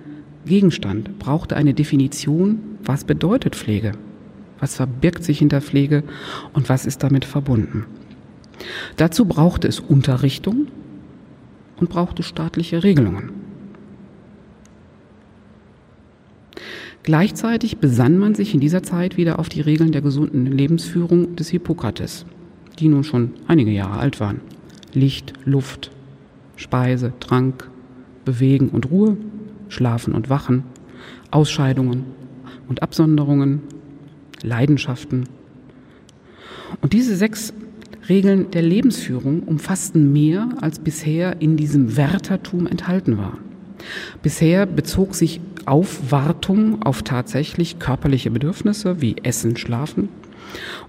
Gegenstand, 0.46 1.18
brauchte 1.18 1.56
eine 1.56 1.74
Definition, 1.74 2.60
was 2.84 3.04
bedeutet 3.04 3.56
Pflege, 3.56 3.92
was 4.60 4.76
verbirgt 4.76 5.24
sich 5.24 5.40
hinter 5.40 5.60
Pflege 5.60 6.04
und 6.52 6.68
was 6.68 6.86
ist 6.86 7.02
damit 7.02 7.24
verbunden. 7.24 7.84
Dazu 8.96 9.24
brauchte 9.24 9.66
es 9.66 9.80
Unterrichtung 9.80 10.68
und 11.78 11.90
brauchte 11.90 12.22
staatliche 12.22 12.84
Regelungen. 12.84 13.45
Gleichzeitig 17.06 17.78
besann 17.78 18.18
man 18.18 18.34
sich 18.34 18.52
in 18.52 18.58
dieser 18.58 18.82
Zeit 18.82 19.16
wieder 19.16 19.38
auf 19.38 19.48
die 19.48 19.60
Regeln 19.60 19.92
der 19.92 20.00
gesunden 20.00 20.46
Lebensführung 20.46 21.36
des 21.36 21.50
Hippokrates, 21.50 22.26
die 22.80 22.88
nun 22.88 23.04
schon 23.04 23.30
einige 23.46 23.70
Jahre 23.70 24.00
alt 24.00 24.18
waren. 24.18 24.40
Licht, 24.92 25.32
Luft, 25.44 25.92
Speise, 26.56 27.12
Trank, 27.20 27.70
Bewegen 28.24 28.70
und 28.70 28.90
Ruhe, 28.90 29.16
Schlafen 29.68 30.14
und 30.14 30.30
Wachen, 30.30 30.64
Ausscheidungen 31.30 32.06
und 32.66 32.82
Absonderungen, 32.82 33.60
Leidenschaften. 34.42 35.28
Und 36.80 36.92
diese 36.92 37.14
sechs 37.14 37.54
Regeln 38.08 38.50
der 38.50 38.62
Lebensführung 38.62 39.44
umfassten 39.44 40.12
mehr, 40.12 40.48
als 40.60 40.80
bisher 40.80 41.40
in 41.40 41.56
diesem 41.56 41.96
Wärtertum 41.96 42.66
enthalten 42.66 43.16
war. 43.16 43.38
Bisher 44.24 44.66
bezog 44.66 45.14
sich 45.14 45.40
Aufwartung 45.66 46.82
auf 46.82 47.02
tatsächlich 47.02 47.78
körperliche 47.78 48.30
Bedürfnisse 48.30 49.00
wie 49.00 49.16
Essen, 49.22 49.56
Schlafen. 49.56 50.08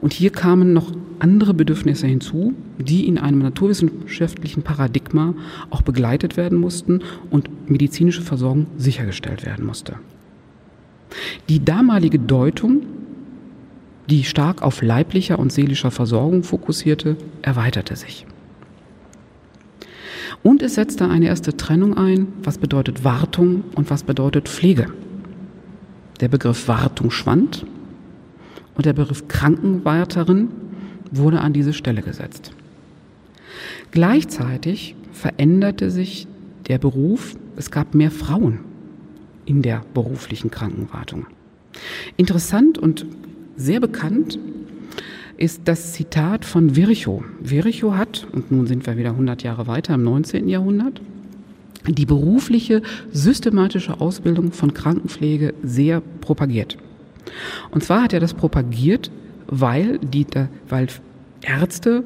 Und 0.01 0.13
hier 0.13 0.29
kamen 0.29 0.71
noch 0.71 0.91
andere 1.19 1.53
Bedürfnisse 1.53 2.07
hinzu, 2.07 2.53
die 2.77 3.07
in 3.07 3.17
einem 3.17 3.39
naturwissenschaftlichen 3.39 4.61
Paradigma 4.61 5.33
auch 5.69 5.81
begleitet 5.81 6.37
werden 6.37 6.59
mussten 6.59 7.01
und 7.31 7.69
medizinische 7.69 8.21
Versorgung 8.21 8.67
sichergestellt 8.77 9.45
werden 9.45 9.65
musste. 9.65 9.95
Die 11.49 11.63
damalige 11.63 12.19
Deutung, 12.19 12.83
die 14.09 14.23
stark 14.23 14.61
auf 14.61 14.81
leiblicher 14.81 15.39
und 15.39 15.51
seelischer 15.51 15.91
Versorgung 15.91 16.43
fokussierte, 16.43 17.17
erweiterte 17.41 17.95
sich. 17.95 18.25
Und 20.43 20.61
es 20.61 20.75
setzte 20.75 21.07
eine 21.09 21.27
erste 21.27 21.57
Trennung 21.57 21.97
ein, 21.97 22.27
was 22.43 22.57
bedeutet 22.57 23.03
Wartung 23.03 23.63
und 23.75 23.89
was 23.89 24.03
bedeutet 24.03 24.47
Pflege. 24.47 24.87
Der 26.19 26.29
Begriff 26.29 26.67
Wartung 26.67 27.11
schwand 27.11 27.65
und 28.75 28.85
der 28.85 28.93
Begriff 28.93 29.27
Krankenwärterin 29.27 30.49
wurde 31.11 31.41
an 31.41 31.53
diese 31.53 31.73
Stelle 31.73 32.01
gesetzt. 32.01 32.51
Gleichzeitig 33.91 34.95
veränderte 35.11 35.91
sich 35.91 36.27
der 36.67 36.77
Beruf, 36.77 37.35
es 37.55 37.71
gab 37.71 37.95
mehr 37.95 38.11
Frauen 38.11 38.59
in 39.45 39.61
der 39.61 39.83
beruflichen 39.93 40.51
Krankenwartung. 40.51 41.25
Interessant 42.17 42.77
und 42.77 43.05
sehr 43.55 43.79
bekannt 43.79 44.37
ist 45.37 45.61
das 45.65 45.93
Zitat 45.93 46.45
von 46.45 46.75
Virchow. 46.75 47.23
Virchow 47.39 47.93
hat, 47.93 48.27
und 48.33 48.51
nun 48.51 48.67
sind 48.67 48.85
wir 48.85 48.97
wieder 48.97 49.11
100 49.11 49.43
Jahre 49.43 49.67
weiter 49.67 49.93
im 49.93 50.03
19. 50.03 50.49
Jahrhundert, 50.49 50.99
die 51.87 52.05
berufliche 52.05 52.81
systematische 53.13 54.01
Ausbildung 54.01 54.51
von 54.51 54.73
Krankenpflege 54.73 55.53
sehr 55.63 56.01
propagiert. 56.21 56.77
Und 57.71 57.83
zwar 57.83 58.03
hat 58.03 58.13
er 58.13 58.19
das 58.19 58.33
propagiert, 58.33 59.11
weil, 59.47 59.99
die, 59.99 60.25
weil 60.67 60.87
Ärzte 61.41 62.03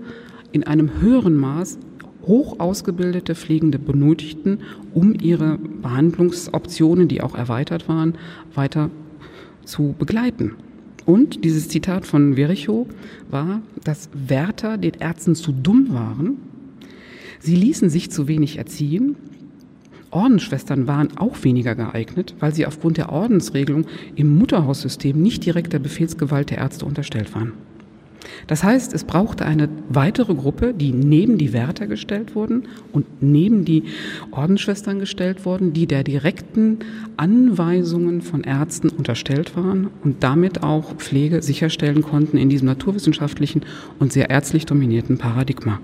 in 0.52 0.66
einem 0.66 1.00
höheren 1.00 1.36
Maß 1.36 1.80
hoch 2.28 2.60
ausgebildete 2.60 3.34
Pflegende 3.34 3.80
benötigten, 3.80 4.60
um 4.94 5.16
ihre 5.20 5.58
Behandlungsoptionen, 5.58 7.08
die 7.08 7.22
auch 7.22 7.34
erweitert 7.34 7.88
waren, 7.88 8.16
weiter 8.54 8.92
zu 9.64 9.96
begleiten. 9.98 10.56
Und 11.06 11.44
dieses 11.44 11.68
Zitat 11.70 12.06
von 12.06 12.36
Verichow 12.36 12.88
war, 13.30 13.62
dass 13.84 14.10
Wärter 14.14 14.78
den 14.78 14.94
Ärzten 15.00 15.36
zu 15.36 15.52
dumm 15.52 15.94
waren. 15.94 16.38
Sie 17.40 17.56
ließen 17.56 17.90
sich 17.90 18.12
zu 18.12 18.28
wenig 18.28 18.58
erziehen. 18.58 19.16
Ordensschwestern 20.12 20.88
waren 20.88 21.18
auch 21.18 21.44
weniger 21.44 21.74
geeignet, 21.74 22.36
weil 22.40 22.54
sie 22.54 22.66
aufgrund 22.66 22.98
der 22.98 23.12
Ordensregelung 23.12 23.86
im 24.16 24.38
Mutterhaussystem 24.38 25.20
nicht 25.20 25.46
direkt 25.46 25.74
der 25.74 25.80
Befehlsgewalt 25.80 26.50
der 26.50 26.60
Ärzte 26.60 26.86
unterstellt 26.86 27.34
waren. 27.34 27.54
Das 28.48 28.64
heißt, 28.64 28.94
es 28.94 29.04
brauchte 29.04 29.46
eine 29.46 29.70
weitere 29.90 30.34
Gruppe, 30.34 30.74
die 30.74 30.92
neben 30.92 31.38
die 31.38 31.54
Wärter 31.54 31.88
gestellt 31.88 32.36
wurden 32.36 32.68
und 32.92 33.06
neben 33.22 33.66
die 33.66 33.84
Ordensschwestern 34.32 35.00
gestellt 35.00 35.46
wurden, 35.46 35.74
die 35.74 35.88
der 35.88 36.04
direkten 36.04 36.80
Anweisungen 37.18 38.22
von 38.22 38.44
Ärzten 38.44 38.90
unterstellt 38.90 39.56
waren 39.56 39.90
und 40.04 40.24
damit 40.24 40.64
auch 40.64 40.96
Pflege 40.96 41.42
sicherstellen 41.42 42.02
konnten 42.02 42.38
in 42.38 42.50
diesem 42.50 42.68
naturwissenschaftlichen 42.68 43.64
und 44.00 44.14
sehr 44.14 44.30
ärztlich 44.30 44.66
dominierten 44.66 45.18
Paradigma. 45.18 45.80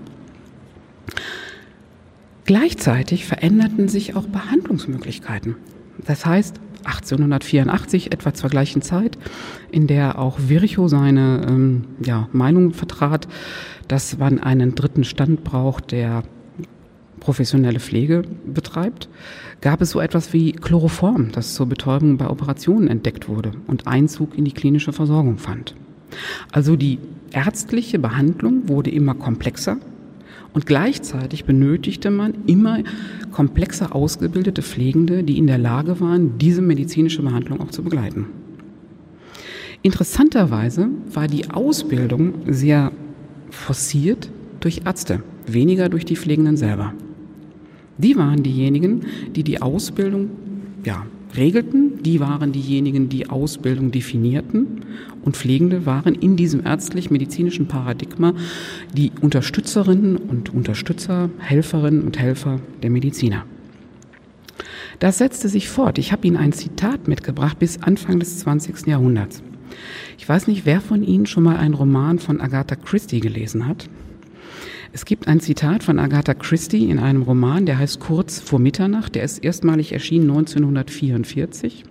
Gleichzeitig 2.44 3.26
veränderten 3.26 3.88
sich 3.88 4.16
auch 4.16 4.26
Behandlungsmöglichkeiten. 4.26 5.56
Das 6.06 6.24
heißt, 6.24 6.60
1884, 6.84 8.12
etwa 8.12 8.34
zur 8.34 8.50
gleichen 8.50 8.82
Zeit, 8.82 9.18
in 9.70 9.86
der 9.86 10.18
auch 10.18 10.38
Virchow 10.38 10.88
seine 10.88 11.46
ähm, 11.48 11.84
ja, 12.04 12.28
Meinung 12.32 12.72
vertrat, 12.72 13.28
dass 13.88 14.18
man 14.18 14.38
einen 14.38 14.74
dritten 14.74 15.04
Stand 15.04 15.44
braucht, 15.44 15.92
der 15.92 16.22
professionelle 17.20 17.80
Pflege 17.80 18.22
betreibt, 18.46 19.08
gab 19.60 19.80
es 19.80 19.90
so 19.90 20.00
etwas 20.00 20.32
wie 20.32 20.52
Chloroform, 20.52 21.32
das 21.32 21.54
zur 21.54 21.66
Betäubung 21.66 22.16
bei 22.16 22.28
Operationen 22.28 22.88
entdeckt 22.88 23.28
wurde 23.28 23.52
und 23.66 23.86
Einzug 23.86 24.36
in 24.38 24.44
die 24.44 24.52
klinische 24.52 24.92
Versorgung 24.92 25.38
fand. 25.38 25.74
Also 26.52 26.76
die 26.76 26.98
ärztliche 27.32 27.98
Behandlung 27.98 28.68
wurde 28.68 28.90
immer 28.90 29.14
komplexer, 29.14 29.76
und 30.52 30.66
gleichzeitig 30.66 31.44
benötigte 31.44 32.10
man 32.10 32.34
immer 32.46 32.78
komplexer 33.32 33.94
ausgebildete 33.94 34.62
Pflegende, 34.62 35.22
die 35.22 35.38
in 35.38 35.46
der 35.46 35.58
Lage 35.58 36.00
waren, 36.00 36.38
diese 36.38 36.62
medizinische 36.62 37.22
Behandlung 37.22 37.60
auch 37.60 37.70
zu 37.70 37.82
begleiten. 37.82 38.26
Interessanterweise 39.82 40.88
war 41.12 41.28
die 41.28 41.50
Ausbildung 41.50 42.34
sehr 42.46 42.92
forciert 43.50 44.30
durch 44.60 44.82
Ärzte, 44.84 45.22
weniger 45.46 45.88
durch 45.88 46.04
die 46.04 46.16
Pflegenden 46.16 46.56
selber. 46.56 46.92
Die 47.98 48.16
waren 48.16 48.42
diejenigen, 48.42 49.02
die 49.34 49.44
die 49.44 49.62
Ausbildung 49.62 50.30
ja, 50.84 51.06
regelten, 51.36 52.02
die 52.02 52.20
waren 52.20 52.52
diejenigen, 52.52 53.08
die 53.08 53.28
Ausbildung 53.28 53.90
definierten 53.90 54.84
und 55.22 55.36
Pflegende 55.36 55.86
waren 55.86 56.14
in 56.14 56.36
diesem 56.36 56.64
ärztlich-medizinischen 56.64 57.68
Paradigma 57.68 58.34
die 58.94 59.12
Unterstützerinnen 59.20 60.16
und 60.16 60.52
Unterstützer, 60.54 61.30
Helferinnen 61.38 62.02
und 62.02 62.18
Helfer 62.18 62.60
der 62.82 62.90
Mediziner. 62.90 63.44
Das 64.98 65.18
setzte 65.18 65.48
sich 65.48 65.68
fort. 65.68 65.98
Ich 65.98 66.12
habe 66.12 66.26
Ihnen 66.26 66.36
ein 66.36 66.52
Zitat 66.52 67.06
mitgebracht 67.06 67.58
bis 67.58 67.82
Anfang 67.82 68.18
des 68.18 68.38
20. 68.40 68.86
Jahrhunderts. 68.86 69.42
Ich 70.18 70.28
weiß 70.28 70.48
nicht, 70.48 70.66
wer 70.66 70.80
von 70.80 71.04
Ihnen 71.04 71.26
schon 71.26 71.44
mal 71.44 71.56
einen 71.56 71.74
Roman 71.74 72.18
von 72.18 72.40
Agatha 72.40 72.74
Christie 72.74 73.20
gelesen 73.20 73.68
hat. 73.68 73.88
Es 74.92 75.04
gibt 75.04 75.28
ein 75.28 75.40
Zitat 75.40 75.82
von 75.82 75.98
Agatha 75.98 76.34
Christie 76.34 76.90
in 76.90 76.98
einem 76.98 77.22
Roman, 77.22 77.66
der 77.66 77.78
heißt 77.78 78.00
Kurz 78.00 78.40
vor 78.40 78.58
Mitternacht. 78.58 79.14
Der 79.14 79.22
ist 79.22 79.44
erstmalig 79.44 79.92
erschienen 79.92 80.30
1944. 80.30 81.84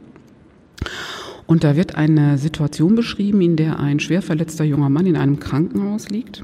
Und 1.45 1.63
da 1.63 1.75
wird 1.75 1.95
eine 1.95 2.37
Situation 2.37 2.95
beschrieben, 2.95 3.41
in 3.41 3.55
der 3.55 3.79
ein 3.79 3.99
schwer 3.99 4.21
verletzter 4.21 4.65
junger 4.65 4.89
Mann 4.89 5.05
in 5.05 5.15
einem 5.15 5.39
Krankenhaus 5.39 6.09
liegt 6.09 6.43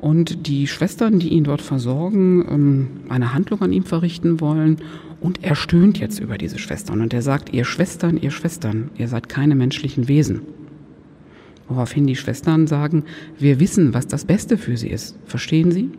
und 0.00 0.46
die 0.46 0.66
Schwestern, 0.66 1.18
die 1.18 1.28
ihn 1.28 1.44
dort 1.44 1.60
versorgen, 1.60 2.44
ähm, 2.48 2.86
eine 3.08 3.34
Handlung 3.34 3.62
an 3.62 3.72
ihm 3.72 3.84
verrichten 3.84 4.40
wollen. 4.40 4.78
Und 5.20 5.42
er 5.42 5.56
stöhnt 5.56 5.98
jetzt 5.98 6.20
über 6.20 6.38
diese 6.38 6.58
Schwestern 6.58 7.00
und 7.00 7.12
er 7.12 7.22
sagt, 7.22 7.52
ihr 7.52 7.64
Schwestern, 7.64 8.16
ihr 8.16 8.30
Schwestern, 8.30 8.90
ihr 8.96 9.08
seid 9.08 9.28
keine 9.28 9.56
menschlichen 9.56 10.06
Wesen. 10.06 10.42
Woraufhin 11.68 12.06
die 12.06 12.16
Schwestern 12.16 12.66
sagen, 12.66 13.04
wir 13.38 13.60
wissen, 13.60 13.94
was 13.94 14.06
das 14.06 14.24
Beste 14.24 14.56
für 14.56 14.76
sie 14.76 14.88
ist. 14.88 15.16
Verstehen 15.26 15.70
Sie? 15.70 15.90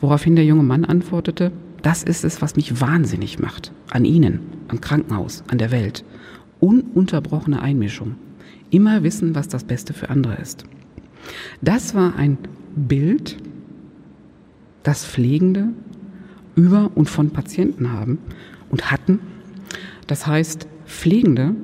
Woraufhin 0.00 0.36
der 0.36 0.44
junge 0.44 0.62
Mann 0.62 0.84
antwortete, 0.84 1.52
das 1.82 2.02
ist 2.02 2.24
es, 2.24 2.42
was 2.42 2.56
mich 2.56 2.80
wahnsinnig 2.80 3.38
macht. 3.38 3.72
An 3.90 4.04
Ihnen, 4.04 4.40
am 4.68 4.80
Krankenhaus, 4.80 5.44
an 5.48 5.58
der 5.58 5.70
Welt. 5.70 6.04
Ununterbrochene 6.60 7.60
Einmischung. 7.60 8.16
Immer 8.70 9.02
wissen, 9.02 9.34
was 9.34 9.48
das 9.48 9.64
Beste 9.64 9.92
für 9.92 10.10
andere 10.10 10.36
ist. 10.36 10.64
Das 11.60 11.94
war 11.94 12.16
ein 12.16 12.38
Bild, 12.74 13.36
das 14.82 15.04
Pflegende 15.04 15.68
über 16.54 16.90
und 16.94 17.08
von 17.08 17.30
Patienten 17.30 17.92
haben 17.92 18.18
und 18.70 18.90
hatten. 18.90 19.20
Das 20.06 20.26
heißt, 20.26 20.66
Pflegende 20.86 21.54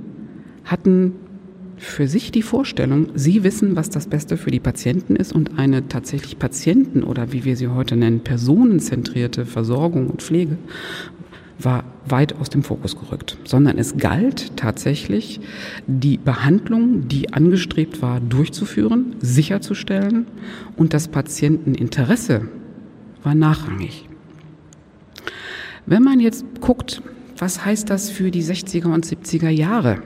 hatten 0.65 1.15
für 1.83 2.07
sich 2.07 2.31
die 2.31 2.43
Vorstellung, 2.43 3.09
sie 3.15 3.43
wissen, 3.43 3.75
was 3.75 3.91
das 3.91 4.07
Beste 4.07 4.37
für 4.37 4.53
die 4.53 4.61
Patienten 4.61 5.17
ist 5.17 5.33
und 5.33 5.59
eine 5.59 5.89
tatsächlich 5.89 6.39
Patienten- 6.39 7.03
oder 7.03 7.33
wie 7.33 7.45
wir 7.45 7.57
sie 7.57 7.69
heute 7.69 7.97
nennen, 7.97 8.21
personenzentrierte 8.21 9.45
Versorgung 9.45 10.07
und 10.07 10.23
Pflege 10.23 10.59
war 11.59 11.85
weit 12.07 12.37
aus 12.37 12.51
dem 12.51 12.62
Fokus 12.62 12.97
gerückt, 12.97 13.37
sondern 13.45 13.79
es 13.79 13.97
galt 13.97 14.57
tatsächlich, 14.57 15.41
die 15.89 16.19
Behandlung, 16.19 17.09
die 17.09 17.33
angestrebt 17.33 18.01
war, 18.01 18.21
durchzuführen, 18.21 19.17
sicherzustellen 19.21 20.27
und 20.77 20.95
das 20.95 21.09
Patienteninteresse 21.09 22.49
war 23.25 23.35
nachrangig. 23.35 24.09
Wenn 25.87 26.05
man 26.05 26.21
jetzt 26.21 26.45
guckt, 26.61 27.03
was 27.39 27.65
heißt 27.65 27.91
das 27.91 28.09
für 28.09 28.31
die 28.31 28.45
60er 28.45 28.87
und 28.87 29.05
70er 29.05 29.49
Jahre? 29.49 30.01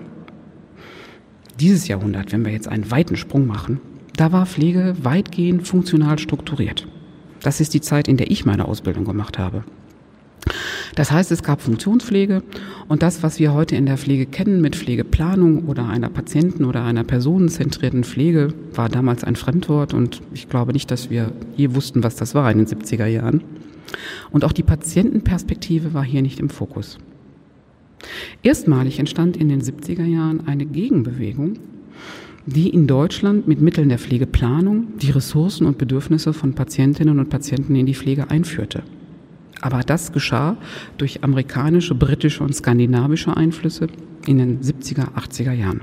Dieses 1.61 1.89
Jahrhundert, 1.89 2.33
wenn 2.33 2.45
wir 2.45 2.53
jetzt 2.53 2.69
einen 2.69 2.91
weiten 2.91 3.17
Sprung 3.17 3.47
machen, 3.47 3.81
da 4.17 4.33
war 4.33 4.47
Pflege 4.47 4.95
weitgehend 5.03 5.67
funktional 5.67 6.19
strukturiert. 6.19 6.87
Das 7.43 7.61
ist 7.61 7.75
die 7.75 7.81
Zeit, 7.81 8.09
in 8.09 8.17
der 8.17 8.31
ich 8.31 8.45
meine 8.45 8.67
Ausbildung 8.67 9.05
gemacht 9.05 9.39
habe. 9.39 9.65
Das 10.95 11.11
heißt, 11.11 11.31
es 11.33 11.43
gab 11.43 11.61
Funktionspflege 11.61 12.43
und 12.89 13.03
das, 13.03 13.23
was 13.23 13.39
wir 13.39 13.53
heute 13.53 13.77
in 13.77 13.85
der 13.85 13.99
Pflege 13.99 14.27
kennen 14.27 14.61
mit 14.61 14.77
Pflegeplanung 14.77 15.67
oder 15.67 15.89
einer 15.89 16.09
Patienten- 16.09 16.65
oder 16.65 16.85
einer 16.85 17.05
personenzentrierten 17.05 18.05
Pflege, 18.05 18.55
war 18.73 18.89
damals 18.89 19.25
ein 19.25 19.37
Fremdwort 19.37 19.93
und 19.93 20.23
ich 20.33 20.49
glaube 20.49 20.73
nicht, 20.73 20.91
dass 20.91 21.11
wir 21.11 21.33
je 21.57 21.75
wussten, 21.75 22.03
was 22.03 22.17
das 22.17 22.35
war 22.35 22.51
in 22.51 22.59
den 22.59 22.67
70er 22.67 23.07
Jahren. 23.07 23.43
Und 24.31 24.45
auch 24.45 24.53
die 24.53 24.63
Patientenperspektive 24.63 25.93
war 25.93 26.05
hier 26.05 26.23
nicht 26.23 26.41
im 26.41 26.49
Fokus. 26.49 26.99
Erstmalig 28.43 28.99
entstand 28.99 29.37
in 29.37 29.49
den 29.49 29.61
70er 29.61 30.05
Jahren 30.05 30.47
eine 30.47 30.67
Gegenbewegung, 30.67 31.55
die 32.47 32.69
in 32.69 32.87
Deutschland 32.87 33.49
mit 33.49 33.61
Mitteln 33.61 33.89
der 33.89 33.99
Pflegeplanung 33.99 34.99
die 35.01 35.11
Ressourcen 35.11 35.67
und 35.67 35.79
Bedürfnisse 35.79 36.33
von 36.33 36.55
Patientinnen 36.55 37.19
und 37.19 37.29
Patienten 37.29 37.75
in 37.75 37.87
die 37.87 37.95
Pflege 37.95 38.31
einführte. 38.31 38.85
Aber 39.61 39.81
das 39.81 40.13
geschah 40.13 40.57
durch 40.99 41.25
amerikanische, 41.25 41.95
britische 41.95 42.45
und 42.45 42.55
skandinavische 42.55 43.37
Einflüsse 43.37 43.89
in 44.27 44.39
den 44.39 44.61
70er, 44.61 45.15
80er 45.15 45.53
Jahren. 45.53 45.81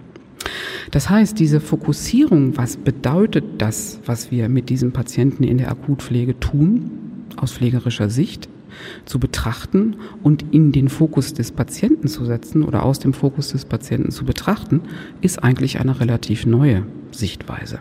Das 0.91 1.09
heißt, 1.09 1.39
diese 1.39 1.59
Fokussierung, 1.59 2.55
was 2.55 2.77
bedeutet 2.77 3.43
das, 3.57 3.99
was 4.05 4.31
wir 4.31 4.47
mit 4.47 4.69
diesen 4.69 4.91
Patienten 4.91 5.43
in 5.43 5.57
der 5.57 5.71
Akutpflege 5.71 6.39
tun, 6.39 6.91
aus 7.35 7.53
pflegerischer 7.53 8.09
Sicht, 8.09 8.47
zu 9.05 9.19
betrachten 9.19 9.95
und 10.21 10.45
in 10.51 10.71
den 10.71 10.89
Fokus 10.89 11.33
des 11.33 11.51
Patienten 11.51 12.07
zu 12.07 12.25
setzen 12.25 12.63
oder 12.63 12.83
aus 12.83 12.99
dem 12.99 13.13
Fokus 13.13 13.49
des 13.49 13.65
Patienten 13.65 14.11
zu 14.11 14.25
betrachten, 14.25 14.81
ist 15.21 15.43
eigentlich 15.43 15.79
eine 15.79 15.99
relativ 15.99 16.45
neue 16.45 16.85
Sichtweise. 17.11 17.79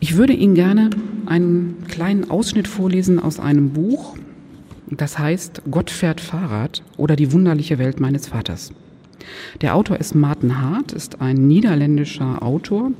Ich 0.00 0.16
würde 0.16 0.32
Ihnen 0.32 0.54
gerne 0.54 0.90
einen 1.26 1.84
kleinen 1.88 2.30
Ausschnitt 2.30 2.68
vorlesen 2.68 3.18
aus 3.18 3.40
einem 3.40 3.70
Buch, 3.70 4.16
das 4.90 5.18
heißt 5.18 5.62
Gott 5.70 5.90
fährt 5.90 6.20
Fahrrad 6.20 6.82
oder 6.96 7.16
die 7.16 7.32
wunderliche 7.32 7.78
Welt 7.78 8.00
meines 8.00 8.28
Vaters. 8.28 8.72
Der 9.60 9.74
Autor 9.74 9.98
ist 9.98 10.14
Martin 10.14 10.60
Hart, 10.60 10.92
ist 10.92 11.20
ein 11.20 11.46
niederländischer 11.46 12.42
Autor 12.42 12.92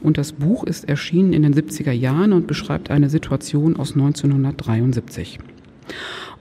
und 0.00 0.18
das 0.18 0.32
Buch 0.32 0.64
ist 0.64 0.88
erschienen 0.88 1.32
in 1.32 1.42
den 1.42 1.54
70er 1.54 1.92
Jahren 1.92 2.32
und 2.32 2.46
beschreibt 2.46 2.90
eine 2.90 3.10
Situation 3.10 3.76
aus 3.76 3.92
1973. 3.92 5.38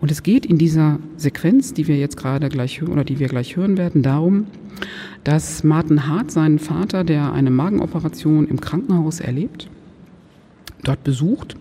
Und 0.02 0.12
es 0.12 0.24
geht 0.24 0.46
in 0.46 0.58
dieser 0.58 1.00
Sequenz, 1.18 1.74
die 1.74 1.88
wir 1.88 1.98
jetzt 1.98 2.18
gerade 2.18 2.50
gleich 2.50 2.84
oder 2.84 3.04
die 3.04 3.20
wir 3.20 3.28
gleich 3.28 3.56
hören 3.56 3.78
werden, 3.78 4.02
darum, 4.02 4.48
dass 5.24 5.64
Martin 5.64 6.08
Hart 6.08 6.32
seinen 6.32 6.60
Vater, 6.60 7.04
der 7.04 7.34
eine 7.34 7.50
Magenoperation 7.50 8.48
im 8.48 8.60
Krankenhaus 8.60 9.20
erlebt, 9.20 9.70
dort 10.84 11.04
besucht 11.04 11.56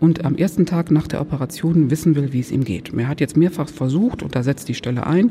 und 0.00 0.24
am 0.24 0.34
ersten 0.34 0.66
Tag 0.66 0.90
nach 0.90 1.06
der 1.06 1.20
Operation 1.20 1.90
wissen 1.90 2.16
will, 2.16 2.32
wie 2.32 2.40
es 2.40 2.50
ihm 2.50 2.64
geht. 2.64 2.92
Er 2.96 3.08
hat 3.08 3.20
jetzt 3.20 3.36
mehrfach 3.36 3.68
versucht, 3.68 4.22
und 4.22 4.34
da 4.34 4.42
setzt 4.42 4.68
die 4.68 4.74
Stelle 4.74 5.06
ein, 5.06 5.30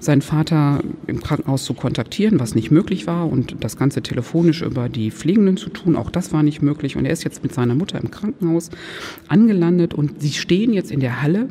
seinen 0.00 0.22
Vater 0.22 0.80
im 1.06 1.20
Krankenhaus 1.20 1.64
zu 1.64 1.74
kontaktieren, 1.74 2.40
was 2.40 2.54
nicht 2.54 2.70
möglich 2.70 3.06
war, 3.06 3.30
und 3.30 3.56
das 3.60 3.76
Ganze 3.76 4.02
telefonisch 4.02 4.62
über 4.62 4.88
die 4.88 5.10
Pflegenden 5.10 5.56
zu 5.56 5.70
tun, 5.70 5.96
auch 5.96 6.10
das 6.10 6.32
war 6.32 6.42
nicht 6.42 6.62
möglich. 6.62 6.96
Und 6.96 7.04
er 7.04 7.12
ist 7.12 7.24
jetzt 7.24 7.42
mit 7.42 7.54
seiner 7.54 7.74
Mutter 7.74 8.00
im 8.00 8.10
Krankenhaus 8.10 8.70
angelandet 9.28 9.94
und 9.94 10.20
sie 10.20 10.32
stehen 10.32 10.72
jetzt 10.72 10.90
in 10.90 11.00
der 11.00 11.22
Halle 11.22 11.48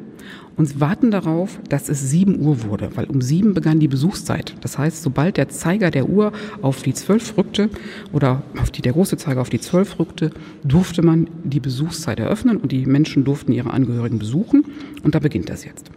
und 0.58 0.80
warten 0.80 1.12
darauf, 1.12 1.60
dass 1.70 1.88
es 1.88 2.10
7 2.10 2.40
Uhr 2.40 2.64
wurde, 2.64 2.90
weil 2.96 3.06
um 3.06 3.22
7 3.22 3.54
begann 3.54 3.80
die 3.80 3.88
Besuchszeit. 3.88 4.56
Das 4.62 4.78
heißt, 4.78 5.04
sobald 5.04 5.38
der 5.38 5.50
Zeiger 5.50 5.92
der 5.92 6.10
Uhr 6.10 6.34
auf 6.62 6.82
die 6.82 6.94
12 6.94 7.38
rückte 7.38 7.70
oder 8.12 8.42
auf 8.60 8.72
die, 8.72 8.82
der 8.82 8.94
große 8.94 9.18
Zeiger 9.18 9.42
auf 9.42 9.50
die 9.50 9.62
12 9.62 10.00
rückte, 10.00 10.32
durfte 10.64 11.04
man 11.04 11.30
die 11.44 11.60
Besuchszeit 11.60 12.20
eröffnen 12.20 12.58
und 12.58 12.72
die 12.72 12.88
Menschen 12.88 13.24
durften 13.24 13.54
ihre 13.54 13.72
Angehörigen 13.72 14.18
besuchen. 14.18 14.66
Und 15.04 15.14
da 15.14 15.20
beginnt 15.20 15.50
das 15.50 15.64
jetzt. 15.64 15.92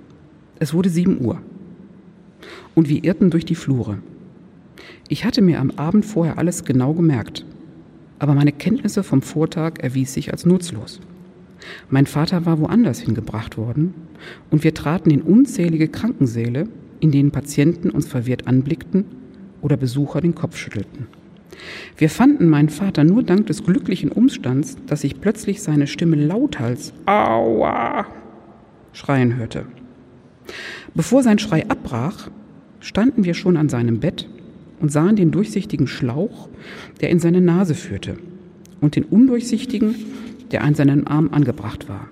Es 0.59 0.75
wurde 0.75 0.91
7 0.91 1.25
Uhr. 1.25 1.41
Und 2.75 2.89
wir 2.89 3.03
irrten 3.03 3.31
durch 3.31 3.47
die 3.47 3.55
Flure. 3.55 3.99
Ich 5.09 5.25
hatte 5.25 5.43
mir 5.43 5.59
am 5.59 5.73
Abend 5.73 6.05
vorher 6.05 6.39
alles 6.39 6.65
genau 6.65 6.93
gemerkt, 6.93 7.45
aber 8.19 8.35
meine 8.35 8.53
Kenntnisse 8.53 9.03
vom 9.03 9.23
Vortag 9.23 9.79
erwies 9.81 10.15
sich 10.15 10.31
als 10.31 10.45
nutzlos. 10.45 11.01
Mein 11.89 12.07
Vater 12.07 12.47
war 12.47 12.61
woanders 12.61 13.01
hingebracht 13.01 13.57
worden 13.57 13.95
und 14.51 14.65
wir 14.65 14.75
traten 14.75 15.11
in 15.11 15.23
unzählige 15.23 15.89
Krankensäle, 15.89 16.69
in 17.01 17.11
denen 17.11 17.31
Patienten 17.31 17.91
uns 17.91 18.07
verwirrt 18.07 18.47
anblickten 18.47 19.05
oder 19.61 19.77
Besucher 19.77 20.21
den 20.21 20.35
Kopf 20.35 20.57
schüttelten. 20.57 21.07
Wir 21.97 22.09
fanden 22.09 22.49
meinen 22.49 22.69
Vater 22.71 23.05
nur 23.05 23.23
dank 23.23 23.47
des 23.47 23.65
glücklichen 23.65 24.11
Umstands, 24.11 24.77
dass 24.87 25.05
ich 25.05 25.21
plötzlich 25.21 25.63
seine 25.63 25.87
Stimme 25.87 26.17
lauthals 26.17 26.93
Aua 27.07 28.07
schreien 28.93 29.37
hörte. 29.37 29.67
Bevor 30.95 31.23
sein 31.23 31.39
Schrei 31.39 31.69
abbrach, 31.69 32.31
standen 32.81 33.25
wir 33.25 33.35
schon 33.35 33.57
an 33.57 33.69
seinem 33.69 34.01
Bett 34.01 34.29
und 34.81 34.91
sahen 34.91 35.17
den 35.17 35.31
durchsichtigen 35.31 35.87
Schlauch, 35.87 36.49
der 37.01 37.11
in 37.11 37.19
seine 37.19 37.41
Nase 37.41 37.75
führte, 37.75 38.17
und 38.81 38.97
den 38.97 39.05
undurchsichtigen, 39.05 39.95
der 40.51 40.65
an 40.65 40.75
seinem 40.75 41.07
Arm 41.07 41.31
angebracht 41.33 41.89
war, 41.89 42.09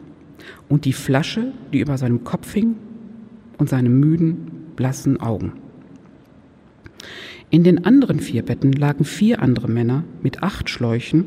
und 0.68 0.84
die 0.84 0.92
Flasche, 0.92 1.52
die 1.72 1.80
über 1.80 1.98
seinem 1.98 2.24
Kopf 2.24 2.52
hing, 2.52 2.76
und 3.58 3.68
seine 3.68 3.88
müden, 3.88 4.50
blassen 4.76 5.20
Augen. 5.20 5.52
In 7.50 7.64
den 7.64 7.84
anderen 7.84 8.20
vier 8.20 8.42
Betten 8.44 8.72
lagen 8.72 9.04
vier 9.04 9.42
andere 9.42 9.68
Männer 9.68 10.04
mit 10.22 10.42
acht 10.42 10.68
Schläuchen, 10.70 11.24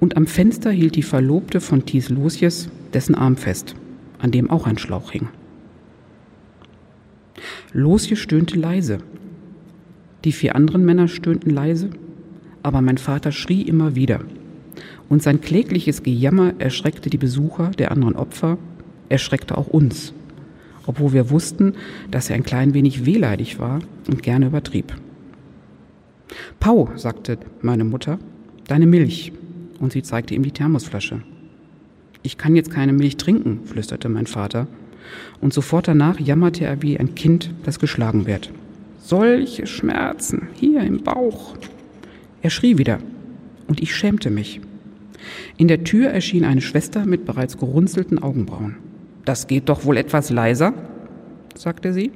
und 0.00 0.16
am 0.16 0.26
Fenster 0.26 0.70
hielt 0.70 0.96
die 0.96 1.02
Verlobte 1.02 1.60
von 1.60 1.84
Thies 1.84 2.08
Lucius 2.08 2.68
dessen 2.92 3.14
Arm 3.14 3.36
fest, 3.36 3.74
an 4.18 4.30
dem 4.30 4.50
auch 4.50 4.66
ein 4.66 4.78
Schlauch 4.78 5.12
hing. 5.12 5.28
Losje 7.72 8.16
stöhnte 8.16 8.58
leise. 8.58 8.98
Die 10.24 10.32
vier 10.32 10.54
anderen 10.54 10.84
Männer 10.84 11.08
stöhnten 11.08 11.50
leise, 11.50 11.90
aber 12.62 12.80
mein 12.80 12.98
Vater 12.98 13.32
schrie 13.32 13.62
immer 13.62 13.94
wieder. 13.94 14.20
Und 15.08 15.22
sein 15.22 15.40
klägliches 15.40 16.02
Gejammer 16.02 16.54
erschreckte 16.58 17.10
die 17.10 17.18
Besucher 17.18 17.70
der 17.72 17.90
anderen 17.90 18.16
Opfer, 18.16 18.58
erschreckte 19.08 19.56
auch 19.58 19.66
uns, 19.66 20.12
obwohl 20.86 21.12
wir 21.12 21.30
wussten, 21.30 21.74
dass 22.10 22.30
er 22.30 22.36
ein 22.36 22.42
klein 22.42 22.74
wenig 22.74 23.04
wehleidig 23.04 23.58
war 23.58 23.80
und 24.08 24.22
gerne 24.22 24.46
übertrieb. 24.46 24.94
Pau, 26.60 26.88
sagte 26.96 27.38
meine 27.60 27.84
Mutter, 27.84 28.18
deine 28.66 28.86
Milch. 28.86 29.32
Und 29.80 29.92
sie 29.92 30.02
zeigte 30.02 30.34
ihm 30.34 30.42
die 30.42 30.52
Thermosflasche. 30.52 31.22
Ich 32.22 32.38
kann 32.38 32.56
jetzt 32.56 32.70
keine 32.70 32.92
Milch 32.92 33.16
trinken, 33.16 33.60
flüsterte 33.64 34.08
mein 34.08 34.26
Vater. 34.26 34.66
Und 35.40 35.52
sofort 35.52 35.88
danach 35.88 36.18
jammerte 36.18 36.64
er 36.64 36.80
wie 36.80 36.98
ein 36.98 37.14
Kind, 37.14 37.50
das 37.64 37.78
geschlagen 37.78 38.26
wird. 38.26 38.50
Solche 39.02 39.66
Schmerzen 39.66 40.48
hier 40.54 40.80
im 40.82 41.02
Bauch. 41.02 41.56
Er 42.40 42.50
schrie 42.50 42.78
wieder 42.78 42.98
und 43.68 43.82
ich 43.82 43.94
schämte 43.94 44.30
mich. 44.30 44.60
In 45.56 45.68
der 45.68 45.84
Tür 45.84 46.10
erschien 46.10 46.44
eine 46.44 46.60
Schwester 46.60 47.06
mit 47.06 47.24
bereits 47.24 47.58
gerunzelten 47.58 48.18
Augenbrauen. 48.18 48.76
Das 49.24 49.46
geht 49.46 49.68
doch 49.68 49.84
wohl 49.84 49.96
etwas 49.96 50.30
leiser, 50.30 50.74
sagte 51.54 51.92
sie. 51.92 52.12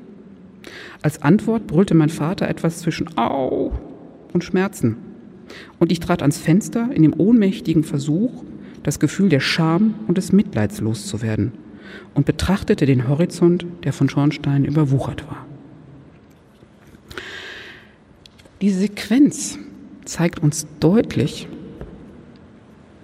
Als 1.03 1.23
Antwort 1.23 1.67
brüllte 1.67 1.95
mein 1.95 2.09
Vater 2.09 2.49
etwas 2.49 2.81
zwischen 2.81 3.17
Au 3.17 3.73
und 4.33 4.45
Schmerzen. 4.45 4.97
Und 5.79 5.93
ich 5.93 6.01
trat 6.01 6.23
ans 6.23 6.39
Fenster 6.39 6.91
in 6.93 7.03
dem 7.03 7.15
ohnmächtigen 7.19 7.85
Versuch, 7.85 8.45
das 8.83 8.99
Gefühl 8.99 9.29
der 9.29 9.41
Scham 9.41 9.95
und 10.07 10.19
des 10.19 10.33
Mitleids 10.33 10.81
loszuwerden 10.81 11.53
und 12.15 12.27
betrachtete 12.27 12.85
den 12.85 13.09
Horizont, 13.09 13.65
der 13.85 13.93
von 13.93 14.09
Schornsteinen 14.09 14.65
überwuchert 14.65 15.27
war. 15.27 15.47
Diese 18.61 18.81
Sequenz 18.81 19.59
zeigt 20.05 20.41
uns 20.43 20.67
deutlich, 20.81 21.49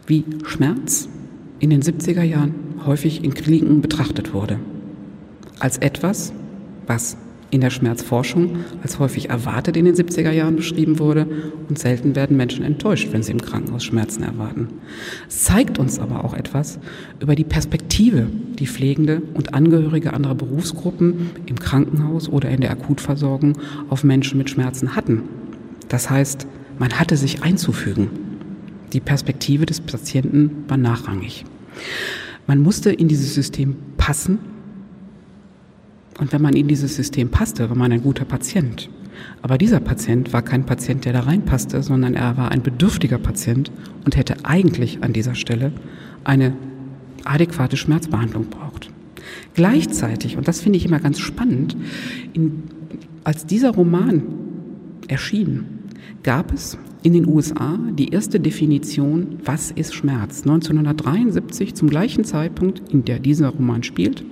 wie 0.07 0.25
Schmerz 0.45 1.09
in 1.59 1.71
den 1.71 1.83
70er 1.83 2.23
Jahren 2.23 2.55
häufig 2.85 3.25
in 3.25 3.35
Kliniken 3.35 3.81
betrachtet 3.81 4.35
wurde. 4.35 4.59
Als 5.59 5.79
etwas, 5.79 6.33
was 6.87 7.17
in 7.55 7.61
der 7.61 7.71
Schmerzforschung 7.71 8.57
als 8.83 8.99
häufig 8.99 9.31
erwartet 9.31 9.77
in 9.77 9.85
den 9.85 9.95
70er 9.95 10.33
Jahren 10.33 10.57
beschrieben 10.57 10.99
wurde 10.99 11.27
und 11.69 11.79
selten 11.79 12.17
werden 12.17 12.37
Menschen 12.37 12.65
enttäuscht, 12.65 13.11
wenn 13.13 13.23
sie 13.23 13.31
im 13.31 13.41
Krankenhaus 13.41 13.85
Schmerzen 13.85 14.25
erwarten. 14.25 14.69
Es 15.29 15.45
zeigt 15.45 15.79
uns 15.79 16.01
aber 16.01 16.25
auch 16.25 16.35
etwas 16.35 16.81
über 17.21 17.37
die 17.37 17.45
Perspektive, 17.45 18.27
die 18.59 18.67
Pflegende 18.67 19.23
und 19.35 19.55
Angehörige 19.55 20.13
anderer 20.13 20.35
Berufsgruppen 20.35 21.31
im 21.47 21.59
Krankenhaus 21.61 22.29
oder 22.29 22.51
in 22.51 22.61
der 22.61 22.73
Akutversorgung 22.73 23.57
auf 23.89 24.03
Menschen 24.03 24.37
mit 24.37 24.51
Schmerzen 24.51 24.97
hatten. 24.97 25.23
Das 25.89 26.11
heißt, 26.11 26.49
man 26.81 26.99
hatte 26.99 27.17
sich 27.17 27.45
einzufügen. 27.45 28.24
Die 28.95 29.01
Perspektive 29.01 29.67
des 29.67 29.81
Patienten 29.81 30.65
war 30.69 30.77
nachrangig. 30.77 31.45
Man 32.47 32.61
musste 32.61 32.93
in 32.93 33.09
dieses 33.09 33.35
System 33.35 33.77
passen 33.97 34.39
und 36.21 36.33
wenn 36.33 36.41
man 36.41 36.55
in 36.55 36.69
dieses 36.69 36.95
System 36.95 37.29
passte, 37.29 37.69
war 37.69 37.77
man 37.77 37.91
ein 37.91 38.03
guter 38.03 38.25
Patient. 38.25 38.89
Aber 39.43 39.59
dieser 39.59 39.81
Patient 39.81 40.33
war 40.33 40.43
kein 40.43 40.65
Patient, 40.65 41.05
der 41.05 41.13
da 41.13 41.21
reinpasste, 41.21 41.83
sondern 41.83 42.15
er 42.15 42.37
war 42.37 42.53
ein 42.53 42.63
bedürftiger 42.63 43.19
Patient 43.19 43.73
und 44.05 44.17
hätte 44.17 44.45
eigentlich 44.45 45.03
an 45.03 45.13
dieser 45.13 45.35
Stelle 45.35 45.73
eine 46.23 46.53
adäquate 47.25 47.77
Schmerzbehandlung 47.77 48.47
braucht. 48.47 48.91
Gleichzeitig, 49.55 50.37
und 50.37 50.47
das 50.47 50.61
finde 50.61 50.77
ich 50.77 50.87
immer 50.87 51.01
ganz 51.01 51.19
spannend, 51.19 51.77
in, 52.33 52.63
als 53.25 53.47
dieser 53.47 53.71
Roman 53.71 54.23
erschien, 55.09 55.65
gab 56.23 56.53
es 56.53 56.79
in 57.05 57.13
den 57.13 57.29
USA 57.29 57.79
die 57.93 58.09
erste 58.09 58.41
Definition, 58.41 59.39
was 59.45 59.71
ist 59.71 59.95
Schmerz. 59.95 60.41
1973, 60.41 61.75
zum 61.75 61.91
gleichen 61.91 62.25
Zeitpunkt, 62.25 62.83
in 62.91 63.05
der 63.05 63.19
dieser 63.19 63.51
Roman 63.51 63.83
spielt, 63.83 64.25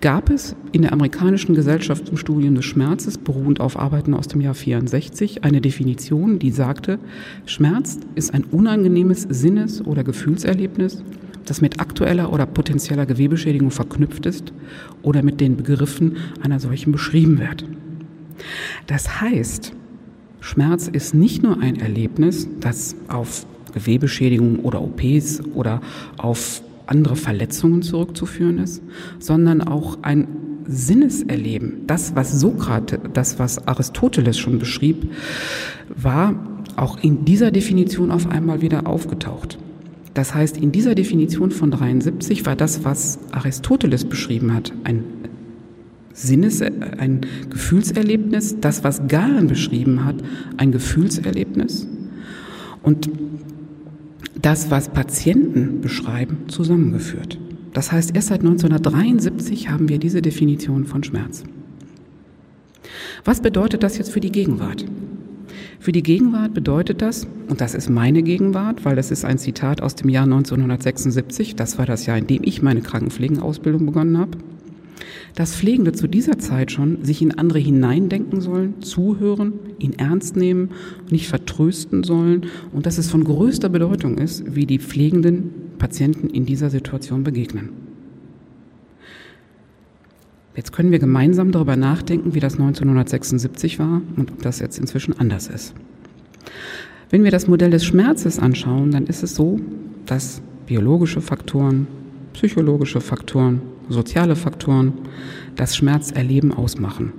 gab 0.00 0.30
es 0.30 0.54
in 0.70 0.82
der 0.82 0.92
amerikanischen 0.92 1.56
Gesellschaft 1.56 2.06
zum 2.06 2.16
Studium 2.16 2.54
des 2.54 2.64
Schmerzes, 2.64 3.18
beruhend 3.18 3.60
auf 3.60 3.76
Arbeiten 3.76 4.14
aus 4.14 4.28
dem 4.28 4.40
Jahr 4.40 4.54
64, 4.54 5.42
eine 5.42 5.60
Definition, 5.60 6.38
die 6.38 6.52
sagte, 6.52 7.00
Schmerz 7.44 7.98
ist 8.14 8.32
ein 8.32 8.44
unangenehmes 8.44 9.22
Sinnes- 9.28 9.84
oder 9.84 10.04
Gefühlserlebnis, 10.04 11.02
das 11.44 11.60
mit 11.60 11.80
aktueller 11.80 12.32
oder 12.32 12.46
potenzieller 12.46 13.04
Gewebeschädigung 13.04 13.72
verknüpft 13.72 14.26
ist 14.26 14.52
oder 15.02 15.24
mit 15.24 15.40
den 15.40 15.56
Begriffen 15.56 16.18
einer 16.40 16.60
solchen 16.60 16.92
beschrieben 16.92 17.40
wird. 17.40 17.64
Das 18.86 19.20
heißt, 19.20 19.74
Schmerz 20.40 20.88
ist 20.88 21.14
nicht 21.14 21.42
nur 21.42 21.60
ein 21.60 21.76
Erlebnis, 21.76 22.48
das 22.60 22.96
auf 23.08 23.46
Gewebeschädigung 23.72 24.60
oder 24.60 24.82
OPs 24.82 25.42
oder 25.54 25.80
auf 26.16 26.62
andere 26.86 27.16
Verletzungen 27.16 27.82
zurückzuführen 27.82 28.58
ist, 28.58 28.82
sondern 29.18 29.62
auch 29.62 29.98
ein 30.02 30.26
Sinneserleben. 30.66 31.86
Das, 31.86 32.14
was 32.14 32.38
Sokrates, 32.40 32.98
das, 33.12 33.38
was 33.38 33.66
Aristoteles 33.66 34.38
schon 34.38 34.58
beschrieb, 34.58 35.10
war 35.88 36.34
auch 36.76 36.98
in 37.02 37.24
dieser 37.24 37.50
Definition 37.50 38.10
auf 38.10 38.28
einmal 38.28 38.62
wieder 38.62 38.86
aufgetaucht. 38.86 39.58
Das 40.14 40.34
heißt, 40.34 40.56
in 40.56 40.72
dieser 40.72 40.94
Definition 40.94 41.50
von 41.50 41.70
73 41.70 42.44
war 42.46 42.56
das, 42.56 42.84
was 42.84 43.18
Aristoteles 43.30 44.04
beschrieben 44.04 44.54
hat, 44.54 44.72
ein 44.84 45.04
Sinnes, 46.20 46.60
ein 46.62 47.22
Gefühlserlebnis, 47.48 48.56
das, 48.60 48.84
was 48.84 49.06
Galen 49.08 49.46
beschrieben 49.46 50.04
hat, 50.04 50.16
ein 50.56 50.72
Gefühlserlebnis. 50.72 51.86
Und 52.82 53.10
das, 54.40 54.70
was 54.70 54.88
Patienten 54.88 55.80
beschreiben, 55.80 56.38
zusammengeführt. 56.48 57.38
Das 57.72 57.92
heißt, 57.92 58.14
erst 58.14 58.28
seit 58.28 58.40
1973 58.40 59.68
haben 59.68 59.88
wir 59.88 59.98
diese 59.98 60.22
Definition 60.22 60.84
von 60.84 61.04
Schmerz. 61.04 61.44
Was 63.24 63.40
bedeutet 63.40 63.82
das 63.82 63.98
jetzt 63.98 64.10
für 64.10 64.20
die 64.20 64.32
Gegenwart? 64.32 64.84
Für 65.78 65.92
die 65.92 66.02
Gegenwart 66.02 66.52
bedeutet 66.52 67.00
das, 67.00 67.26
und 67.48 67.60
das 67.60 67.74
ist 67.74 67.88
meine 67.88 68.22
Gegenwart, 68.22 68.84
weil 68.84 68.96
das 68.96 69.10
ist 69.10 69.24
ein 69.24 69.38
Zitat 69.38 69.82
aus 69.82 69.94
dem 69.94 70.10
Jahr 70.10 70.24
1976, 70.24 71.56
das 71.56 71.78
war 71.78 71.86
das 71.86 72.06
Jahr, 72.06 72.18
in 72.18 72.26
dem 72.26 72.42
ich 72.44 72.60
meine 72.60 72.82
Krankenpflegenausbildung 72.82 73.86
begonnen 73.86 74.18
habe, 74.18 74.38
dass 75.34 75.54
Pflegende 75.54 75.92
zu 75.92 76.06
dieser 76.06 76.38
Zeit 76.38 76.72
schon 76.72 77.04
sich 77.04 77.22
in 77.22 77.36
andere 77.36 77.58
hineindenken 77.58 78.40
sollen, 78.40 78.82
zuhören, 78.82 79.54
ihn 79.78 79.94
ernst 79.94 80.36
nehmen, 80.36 80.70
nicht 81.10 81.28
vertrösten 81.28 82.04
sollen 82.04 82.46
und 82.72 82.86
dass 82.86 82.98
es 82.98 83.10
von 83.10 83.24
größter 83.24 83.68
Bedeutung 83.68 84.18
ist, 84.18 84.54
wie 84.54 84.66
die 84.66 84.78
pflegenden 84.78 85.50
Patienten 85.78 86.28
in 86.28 86.46
dieser 86.46 86.70
Situation 86.70 87.24
begegnen. 87.24 87.70
Jetzt 90.56 90.72
können 90.72 90.90
wir 90.90 90.98
gemeinsam 90.98 91.52
darüber 91.52 91.76
nachdenken, 91.76 92.34
wie 92.34 92.40
das 92.40 92.54
1976 92.54 93.78
war 93.78 94.02
und 94.16 94.32
ob 94.32 94.42
das 94.42 94.58
jetzt 94.58 94.78
inzwischen 94.78 95.18
anders 95.18 95.48
ist. 95.48 95.74
Wenn 97.08 97.24
wir 97.24 97.30
das 97.30 97.48
Modell 97.48 97.70
des 97.70 97.84
Schmerzes 97.84 98.38
anschauen, 98.38 98.90
dann 98.90 99.06
ist 99.06 99.22
es 99.22 99.34
so, 99.34 99.58
dass 100.06 100.42
biologische 100.66 101.20
Faktoren, 101.20 101.86
psychologische 102.34 103.00
Faktoren, 103.00 103.62
soziale 103.90 104.36
Faktoren 104.36 104.92
das 105.56 105.76
Schmerzerleben 105.76 106.52
ausmachen. 106.52 107.12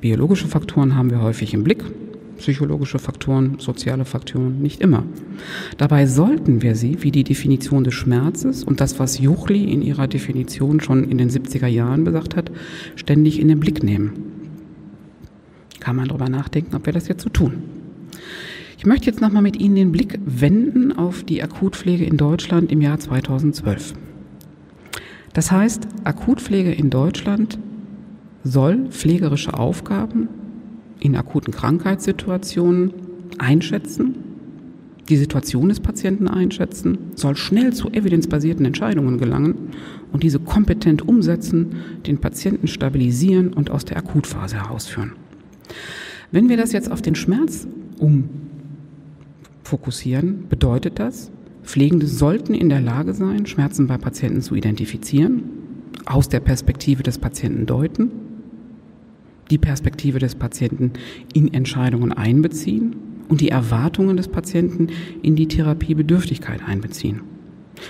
Biologische 0.00 0.46
Faktoren 0.46 0.94
haben 0.94 1.10
wir 1.10 1.20
häufig 1.20 1.52
im 1.52 1.64
Blick, 1.64 1.84
psychologische 2.38 2.98
Faktoren, 2.98 3.56
soziale 3.58 4.04
Faktoren 4.04 4.60
nicht 4.60 4.80
immer. 4.80 5.04
Dabei 5.78 6.06
sollten 6.06 6.62
wir 6.62 6.76
sie, 6.76 7.02
wie 7.02 7.10
die 7.10 7.24
Definition 7.24 7.84
des 7.84 7.94
Schmerzes 7.94 8.62
und 8.62 8.80
das, 8.80 8.98
was 8.98 9.18
Juchli 9.18 9.64
in 9.64 9.82
ihrer 9.82 10.06
Definition 10.06 10.80
schon 10.80 11.04
in 11.04 11.18
den 11.18 11.30
70er 11.30 11.66
Jahren 11.66 12.04
gesagt 12.04 12.36
hat, 12.36 12.50
ständig 12.94 13.40
in 13.40 13.48
den 13.48 13.60
Blick 13.60 13.82
nehmen. 13.82 14.12
Kann 15.80 15.96
man 15.96 16.08
darüber 16.08 16.28
nachdenken, 16.28 16.76
ob 16.76 16.86
wir 16.86 16.92
das 16.92 17.08
jetzt 17.08 17.22
so 17.22 17.30
tun. 17.30 17.62
Ich 18.78 18.86
möchte 18.86 19.06
jetzt 19.06 19.20
nochmal 19.20 19.42
mit 19.42 19.58
Ihnen 19.58 19.74
den 19.74 19.92
Blick 19.92 20.18
wenden 20.24 20.92
auf 20.92 21.24
die 21.24 21.42
Akutpflege 21.42 22.04
in 22.04 22.16
Deutschland 22.16 22.70
im 22.70 22.80
Jahr 22.80 22.98
2012. 22.98 23.94
Das 25.36 25.52
heißt, 25.52 25.86
Akutpflege 26.04 26.72
in 26.72 26.88
Deutschland 26.88 27.58
soll 28.42 28.86
pflegerische 28.88 29.52
Aufgaben 29.52 30.30
in 30.98 31.14
akuten 31.14 31.52
Krankheitssituationen 31.52 32.94
einschätzen, 33.36 34.14
die 35.10 35.18
Situation 35.18 35.68
des 35.68 35.80
Patienten 35.80 36.26
einschätzen, 36.26 36.96
soll 37.16 37.36
schnell 37.36 37.74
zu 37.74 37.90
evidenzbasierten 37.90 38.64
Entscheidungen 38.64 39.18
gelangen 39.18 39.72
und 40.10 40.22
diese 40.22 40.38
kompetent 40.38 41.06
umsetzen, 41.06 41.76
den 42.06 42.16
Patienten 42.16 42.66
stabilisieren 42.66 43.52
und 43.52 43.70
aus 43.70 43.84
der 43.84 43.98
Akutphase 43.98 44.56
herausführen. 44.56 45.12
Wenn 46.32 46.48
wir 46.48 46.56
das 46.56 46.72
jetzt 46.72 46.90
auf 46.90 47.02
den 47.02 47.14
Schmerz 47.14 47.68
umfokussieren, 49.62 50.48
bedeutet 50.48 50.98
das, 50.98 51.30
Pflegende 51.66 52.06
sollten 52.06 52.54
in 52.54 52.68
der 52.68 52.80
Lage 52.80 53.12
sein, 53.12 53.44
Schmerzen 53.44 53.88
bei 53.88 53.98
Patienten 53.98 54.40
zu 54.40 54.54
identifizieren, 54.54 55.42
aus 56.06 56.28
der 56.28 56.40
Perspektive 56.40 57.02
des 57.02 57.18
Patienten 57.18 57.66
deuten, 57.66 58.10
die 59.50 59.58
Perspektive 59.58 60.20
des 60.20 60.36
Patienten 60.36 60.92
in 61.34 61.52
Entscheidungen 61.52 62.12
einbeziehen 62.12 62.94
und 63.28 63.40
die 63.40 63.48
Erwartungen 63.48 64.16
des 64.16 64.28
Patienten 64.28 64.88
in 65.22 65.34
die 65.34 65.48
Therapiebedürftigkeit 65.48 66.60
einbeziehen. 66.64 67.22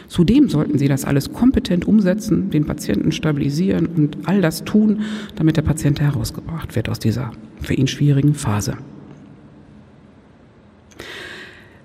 Zudem 0.08 0.48
sollten 0.48 0.78
Sie 0.78 0.88
das 0.88 1.04
alles 1.04 1.32
kompetent 1.32 1.86
umsetzen, 1.86 2.50
den 2.50 2.64
Patienten 2.64 3.12
stabilisieren 3.12 3.86
und 3.86 4.18
all 4.24 4.40
das 4.40 4.64
tun, 4.64 5.02
damit 5.36 5.58
der 5.58 5.62
Patient 5.62 6.00
herausgebracht 6.00 6.74
wird 6.74 6.88
aus 6.88 6.98
dieser 6.98 7.30
für 7.60 7.74
ihn 7.74 7.86
schwierigen 7.86 8.34
Phase. 8.34 8.78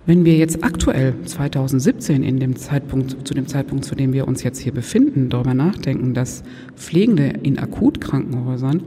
Wenn 0.08 0.26
wir 0.26 0.36
jetzt 0.36 0.64
aktuell 0.64 1.14
2017 1.26 2.24
in 2.24 2.40
dem 2.40 2.56
Zeitpunkt, 2.56 3.28
zu 3.28 3.36
dem 3.36 3.46
Zeitpunkt, 3.46 3.86
zu 3.86 3.94
dem 3.94 4.14
wir 4.14 4.28
uns 4.28 4.42
jetzt 4.42 4.58
hier 4.58 4.74
befinden, 4.74 5.30
darüber 5.30 5.54
nachdenken, 5.54 6.16
dass 6.16 6.42
Pflegende 6.76 7.26
in 7.44 7.60
Akutkrankenhäusern 7.60 8.82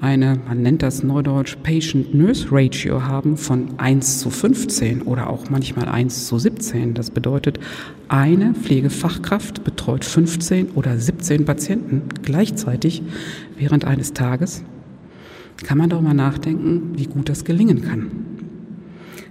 eine, 0.00 0.38
man 0.46 0.62
nennt 0.62 0.84
das 0.84 1.02
neudeutsch 1.02 1.56
Patient-Nurse-Ratio 1.64 3.02
haben 3.02 3.36
von 3.36 3.80
1 3.80 4.20
zu 4.20 4.30
15 4.30 5.02
oder 5.02 5.28
auch 5.28 5.50
manchmal 5.50 5.88
1 5.88 6.28
zu 6.28 6.38
17. 6.38 6.94
Das 6.94 7.10
bedeutet, 7.10 7.58
eine 8.06 8.54
Pflegefachkraft 8.54 9.64
betreut 9.64 10.04
15 10.04 10.68
oder 10.76 10.96
17 10.96 11.46
Patienten 11.46 12.02
gleichzeitig 12.22 13.02
während 13.58 13.84
eines 13.84 14.12
Tages. 14.12 14.62
Kann 15.64 15.78
man 15.78 15.90
darüber 15.90 16.14
nachdenken, 16.14 16.92
wie 16.94 17.06
gut 17.06 17.28
das 17.28 17.44
gelingen 17.44 17.82
kann. 17.82 18.30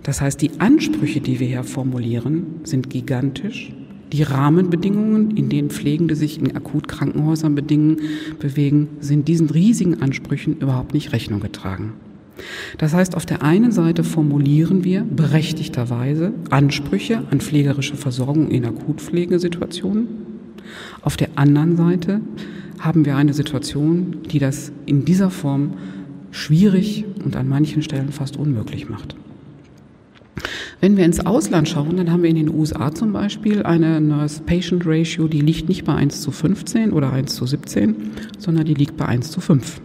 Das 0.04 0.22
heißt, 0.22 0.42
die 0.42 0.60
Ansprüche, 0.60 1.22
die 1.22 1.40
wir 1.40 1.48
hier 1.48 1.64
formulieren, 1.64 2.46
sind 2.64 2.90
gigantisch. 2.90 3.74
Die 4.12 4.24
Rahmenbedingungen, 4.24 5.38
in 5.38 5.50
denen 5.50 5.70
Pflegende 5.70 6.16
sich 6.16 6.40
in 6.40 6.56
Akutkrankenhäusern 6.56 7.54
bedingen, 7.54 7.98
bewegen, 8.40 8.88
sind 9.02 9.28
diesen 9.28 9.50
riesigen 9.50 10.02
Ansprüchen 10.02 10.58
überhaupt 10.58 10.94
nicht 10.94 11.14
Rechnung 11.14 11.42
getragen. 11.42 11.94
Das 12.78 12.94
heißt, 12.94 13.16
auf 13.16 13.26
der 13.26 13.44
einen 13.44 13.72
Seite 13.72 14.04
formulieren 14.04 14.84
wir 14.84 15.02
berechtigterweise 15.02 16.34
Ansprüche 16.50 17.24
an 17.30 17.42
pflegerische 17.42 17.98
Versorgung 17.98 18.50
in 18.50 18.66
Akutpflegesituationen. 18.66 20.08
Auf 21.02 21.18
der 21.18 21.30
anderen 21.36 21.76
Seite 21.76 22.22
haben 22.80 23.06
wir 23.06 23.16
eine 23.16 23.34
Situation, 23.34 24.18
die 24.32 24.40
das 24.40 24.72
in 24.86 25.06
dieser 25.06 25.30
Form 25.30 25.74
schwierig 26.32 27.06
und 27.24 27.36
an 27.36 27.50
manchen 27.50 27.82
Stellen 27.82 28.12
fast 28.12 28.38
unmöglich 28.38 28.90
macht. 28.90 29.16
Wenn 30.82 30.96
wir 30.96 31.04
ins 31.04 31.26
Ausland 31.26 31.68
schauen, 31.68 31.98
dann 31.98 32.10
haben 32.10 32.24
wir 32.24 32.30
in 32.30 32.38
den 32.38 32.50
USA 32.50 32.94
zum 32.94 33.12
Beispiel 33.12 33.64
eine 33.64 34.00
Nurse-Patient-Ratio, 34.00 35.28
die 35.28 35.42
liegt 35.42 35.68
nicht 35.68 35.84
bei 35.84 35.94
1 35.94 36.22
zu 36.22 36.32
15 36.32 36.94
oder 36.94 37.12
1 37.12 37.36
zu 37.36 37.46
17, 37.46 37.96
sondern 38.38 38.66
die 38.66 38.76
liegt 38.76 38.96
bei 38.96 39.06
1 39.06 39.30
zu 39.30 39.42
5. 39.42 39.82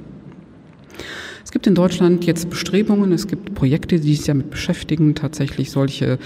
Es 1.44 1.50
gibt 1.50 1.66
in 1.66 1.74
Deutschland 1.74 2.24
jetzt 2.24 2.48
Bestrebungen, 2.48 3.11
es 3.11 3.26
gibt 3.26 3.54
Projekte, 3.57 3.98
die 3.98 4.14
sich 4.14 4.26
damit 4.26 4.50
beschäftigen, 4.50 5.16
tatsächlich 5.16 5.72
solche 5.72 6.18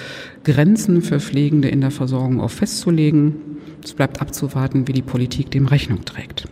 Grenzen 0.44 1.00
für 1.00 1.18
Pflegende 1.18 1.68
in 1.68 1.80
der 1.80 1.90
Versorgung 1.90 2.40
auch 2.40 2.50
festzulegen. 2.50 3.36
Es 3.82 3.94
bleibt 3.94 4.20
abzuwarten, 4.20 4.86
wie 4.86 4.92
die 4.92 5.02
Politik 5.02 5.50
dem 5.50 5.66
Rechnung 5.66 6.04
trägt. 6.04 6.46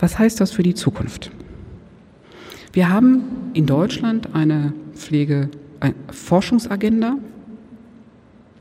Was 0.00 0.18
heißt 0.18 0.40
das 0.40 0.50
für 0.50 0.64
die 0.64 0.74
Zukunft? 0.74 1.30
Wir 2.72 2.88
haben 2.88 3.22
in 3.54 3.66
Deutschland 3.66 4.34
eine 4.34 4.72
Pflege 4.94 5.48
Forschungsagenda. 6.10 7.18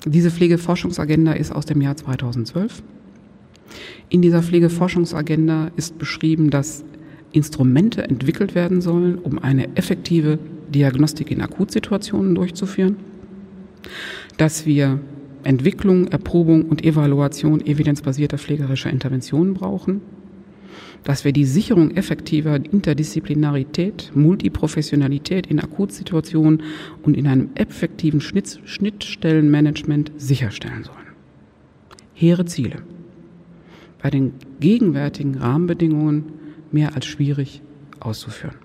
Diese 0.05 0.31
Pflegeforschungsagenda 0.31 1.33
ist 1.33 1.51
aus 1.51 1.65
dem 1.65 1.81
Jahr 1.81 1.95
2012. 1.95 2.81
In 4.09 4.21
dieser 4.21 4.41
Pflegeforschungsagenda 4.41 5.71
ist 5.75 5.97
beschrieben, 5.97 6.49
dass 6.49 6.83
Instrumente 7.31 8.03
entwickelt 8.03 8.55
werden 8.55 8.81
sollen, 8.81 9.17
um 9.17 9.39
eine 9.39 9.75
effektive 9.75 10.39
Diagnostik 10.73 11.31
in 11.31 11.41
Akutsituationen 11.41 12.33
durchzuführen, 12.35 12.95
dass 14.37 14.65
wir 14.65 14.99
Entwicklung, 15.43 16.07
Erprobung 16.07 16.63
und 16.63 16.83
Evaluation 16.83 17.65
evidenzbasierter 17.65 18.37
pflegerischer 18.37 18.89
Interventionen 18.89 19.53
brauchen, 19.53 20.01
dass 21.03 21.25
wir 21.25 21.31
die 21.31 21.45
Sicherung 21.45 21.91
effektiver 21.91 22.55
Interdisziplinarität, 22.55 24.11
Multiprofessionalität 24.15 25.47
in 25.47 25.59
Akutsituationen 25.59 26.63
und 27.03 27.15
in 27.15 27.27
einem 27.27 27.49
effektiven 27.55 28.21
Schnitt, 28.21 28.59
Schnittstellenmanagement 28.65 30.11
sicherstellen 30.17 30.83
sollen. 30.83 30.97
Hehre 32.13 32.45
Ziele. 32.45 32.83
Bei 34.01 34.09
den 34.09 34.33
gegenwärtigen 34.59 35.35
Rahmenbedingungen 35.35 36.25
mehr 36.71 36.95
als 36.95 37.05
schwierig 37.05 37.61
auszuführen. 37.99 38.55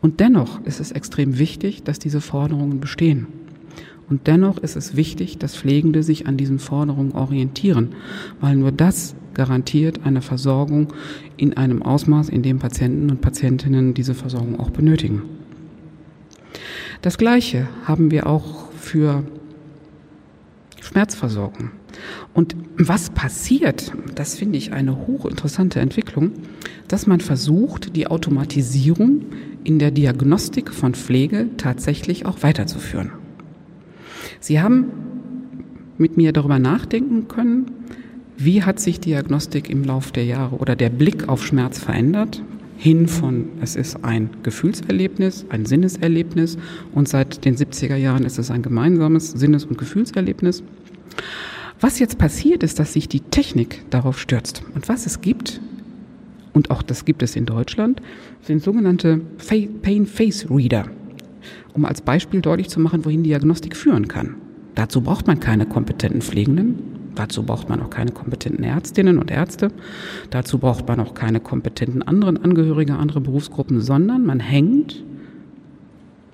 Und 0.00 0.20
dennoch 0.20 0.62
ist 0.64 0.80
es 0.80 0.92
extrem 0.92 1.38
wichtig, 1.38 1.82
dass 1.82 1.98
diese 1.98 2.20
Forderungen 2.20 2.80
bestehen. 2.80 3.26
Und 4.08 4.26
dennoch 4.26 4.58
ist 4.58 4.76
es 4.76 4.96
wichtig, 4.96 5.38
dass 5.38 5.56
Pflegende 5.56 6.02
sich 6.02 6.26
an 6.26 6.36
diesen 6.36 6.58
Forderungen 6.58 7.12
orientieren, 7.12 7.94
weil 8.40 8.56
nur 8.56 8.72
das 8.72 9.14
garantiert 9.34 10.00
eine 10.04 10.22
Versorgung 10.22 10.92
in 11.36 11.56
einem 11.56 11.82
Ausmaß, 11.82 12.28
in 12.28 12.42
dem 12.42 12.58
Patienten 12.58 13.10
und 13.10 13.20
Patientinnen 13.20 13.94
diese 13.94 14.14
Versorgung 14.14 14.58
auch 14.60 14.70
benötigen. 14.70 15.22
Das 17.02 17.18
Gleiche 17.18 17.68
haben 17.84 18.10
wir 18.10 18.26
auch 18.26 18.70
für 18.72 19.24
Schmerzversorgung. 20.80 21.70
Und 22.34 22.56
was 22.76 23.10
passiert, 23.10 23.92
das 24.14 24.34
finde 24.34 24.58
ich 24.58 24.72
eine 24.72 25.06
hochinteressante 25.06 25.80
Entwicklung, 25.80 26.32
dass 26.88 27.06
man 27.06 27.20
versucht, 27.20 27.96
die 27.96 28.06
Automatisierung 28.06 29.22
in 29.64 29.78
der 29.78 29.90
Diagnostik 29.90 30.72
von 30.72 30.94
Pflege 30.94 31.48
tatsächlich 31.56 32.26
auch 32.26 32.42
weiterzuführen. 32.42 33.12
Sie 34.40 34.60
haben 34.60 34.86
mit 35.98 36.16
mir 36.16 36.32
darüber 36.32 36.58
nachdenken 36.58 37.28
können, 37.28 37.70
wie 38.44 38.62
hat 38.62 38.80
sich 38.80 38.98
Diagnostik 38.98 39.70
im 39.70 39.84
Laufe 39.84 40.12
der 40.12 40.24
Jahre 40.24 40.56
oder 40.56 40.74
der 40.74 40.90
Blick 40.90 41.28
auf 41.28 41.44
Schmerz 41.44 41.78
verändert? 41.78 42.42
Hin 42.76 43.06
von, 43.06 43.48
es 43.60 43.76
ist 43.76 44.04
ein 44.04 44.30
Gefühlserlebnis, 44.42 45.46
ein 45.50 45.66
Sinneserlebnis 45.66 46.58
und 46.92 47.08
seit 47.08 47.44
den 47.44 47.56
70er 47.56 47.94
Jahren 47.94 48.24
ist 48.24 48.38
es 48.38 48.50
ein 48.50 48.62
gemeinsames 48.62 49.30
Sinnes- 49.30 49.64
und 49.64 49.78
Gefühlserlebnis. 49.78 50.64
Was 51.80 52.00
jetzt 52.00 52.18
passiert 52.18 52.64
ist, 52.64 52.80
dass 52.80 52.94
sich 52.94 53.08
die 53.08 53.20
Technik 53.20 53.88
darauf 53.90 54.18
stürzt. 54.18 54.64
Und 54.74 54.88
was 54.88 55.06
es 55.06 55.20
gibt, 55.20 55.60
und 56.52 56.70
auch 56.72 56.82
das 56.82 57.04
gibt 57.04 57.22
es 57.22 57.36
in 57.36 57.46
Deutschland, 57.46 58.02
sind 58.40 58.62
sogenannte 58.62 59.20
Pain 59.82 60.06
Face 60.06 60.50
Reader. 60.50 60.86
Um 61.74 61.84
als 61.84 62.00
Beispiel 62.00 62.40
deutlich 62.40 62.68
zu 62.68 62.80
machen, 62.80 63.04
wohin 63.04 63.22
Diagnostik 63.22 63.76
führen 63.76 64.08
kann. 64.08 64.34
Dazu 64.74 65.02
braucht 65.02 65.26
man 65.26 65.38
keine 65.38 65.66
kompetenten 65.66 66.22
Pflegenden, 66.22 66.91
Dazu 67.14 67.42
braucht 67.42 67.68
man 67.68 67.80
auch 67.80 67.90
keine 67.90 68.10
kompetenten 68.10 68.64
Ärztinnen 68.64 69.18
und 69.18 69.30
Ärzte. 69.30 69.70
Dazu 70.30 70.58
braucht 70.58 70.88
man 70.88 71.00
auch 71.00 71.14
keine 71.14 71.40
kompetenten 71.40 72.02
anderen 72.02 72.42
Angehörige 72.42 72.94
anderer 72.94 73.20
Berufsgruppen, 73.20 73.80
sondern 73.80 74.24
man 74.24 74.40
hängt 74.40 75.04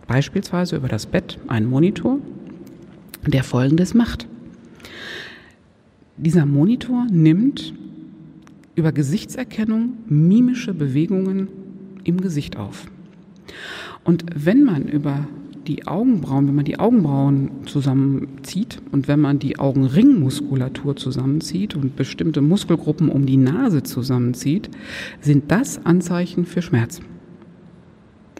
beispielsweise 0.06 0.76
über 0.76 0.88
das 0.88 1.06
Bett 1.06 1.38
einen 1.48 1.68
Monitor, 1.68 2.18
der 3.26 3.44
Folgendes 3.44 3.94
macht. 3.94 4.26
Dieser 6.16 6.46
Monitor 6.46 7.06
nimmt 7.10 7.74
über 8.74 8.92
Gesichtserkennung 8.92 9.94
mimische 10.08 10.74
Bewegungen 10.74 11.48
im 12.04 12.20
Gesicht 12.20 12.56
auf. 12.56 12.86
Und 14.04 14.24
wenn 14.34 14.64
man 14.64 14.84
über 14.88 15.26
die 15.68 15.87
Augenbrauen, 15.87 16.48
wenn 16.48 16.54
man 16.54 16.64
die 16.64 16.78
Augenbrauen 16.78 17.50
zusammenzieht 17.66 18.81
und 18.90 19.07
wenn 19.07 19.20
man 19.20 19.38
die 19.38 19.59
Augenringmuskulatur 19.59 20.96
zusammenzieht 20.96 21.76
und 21.76 21.94
bestimmte 21.94 22.40
Muskelgruppen 22.40 23.11
um 23.11 23.26
die 23.26 23.37
Nase 23.37 23.83
zusammenzieht, 23.83 24.70
sind 25.20 25.50
das 25.50 25.85
Anzeichen 25.85 26.46
für 26.46 26.62
Schmerz. 26.62 27.00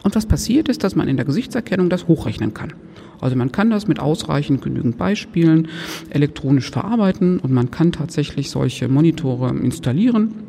Und 0.03 0.15
was 0.15 0.25
passiert 0.25 0.69
ist, 0.69 0.83
dass 0.83 0.95
man 0.95 1.07
in 1.07 1.17
der 1.17 1.25
Gesichtserkennung 1.25 1.89
das 1.89 2.07
hochrechnen 2.07 2.53
kann. 2.53 2.73
Also 3.21 3.35
man 3.35 3.51
kann 3.51 3.69
das 3.69 3.87
mit 3.87 3.99
ausreichend 3.99 4.61
genügend 4.63 4.97
Beispielen 4.97 5.67
elektronisch 6.09 6.71
verarbeiten 6.71 7.39
und 7.39 7.51
man 7.51 7.69
kann 7.69 7.91
tatsächlich 7.91 8.49
solche 8.49 8.87
Monitore 8.87 9.49
installieren 9.49 10.48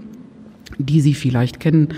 die 0.78 1.00
Sie 1.00 1.14
vielleicht 1.14 1.60
kennen, 1.60 1.88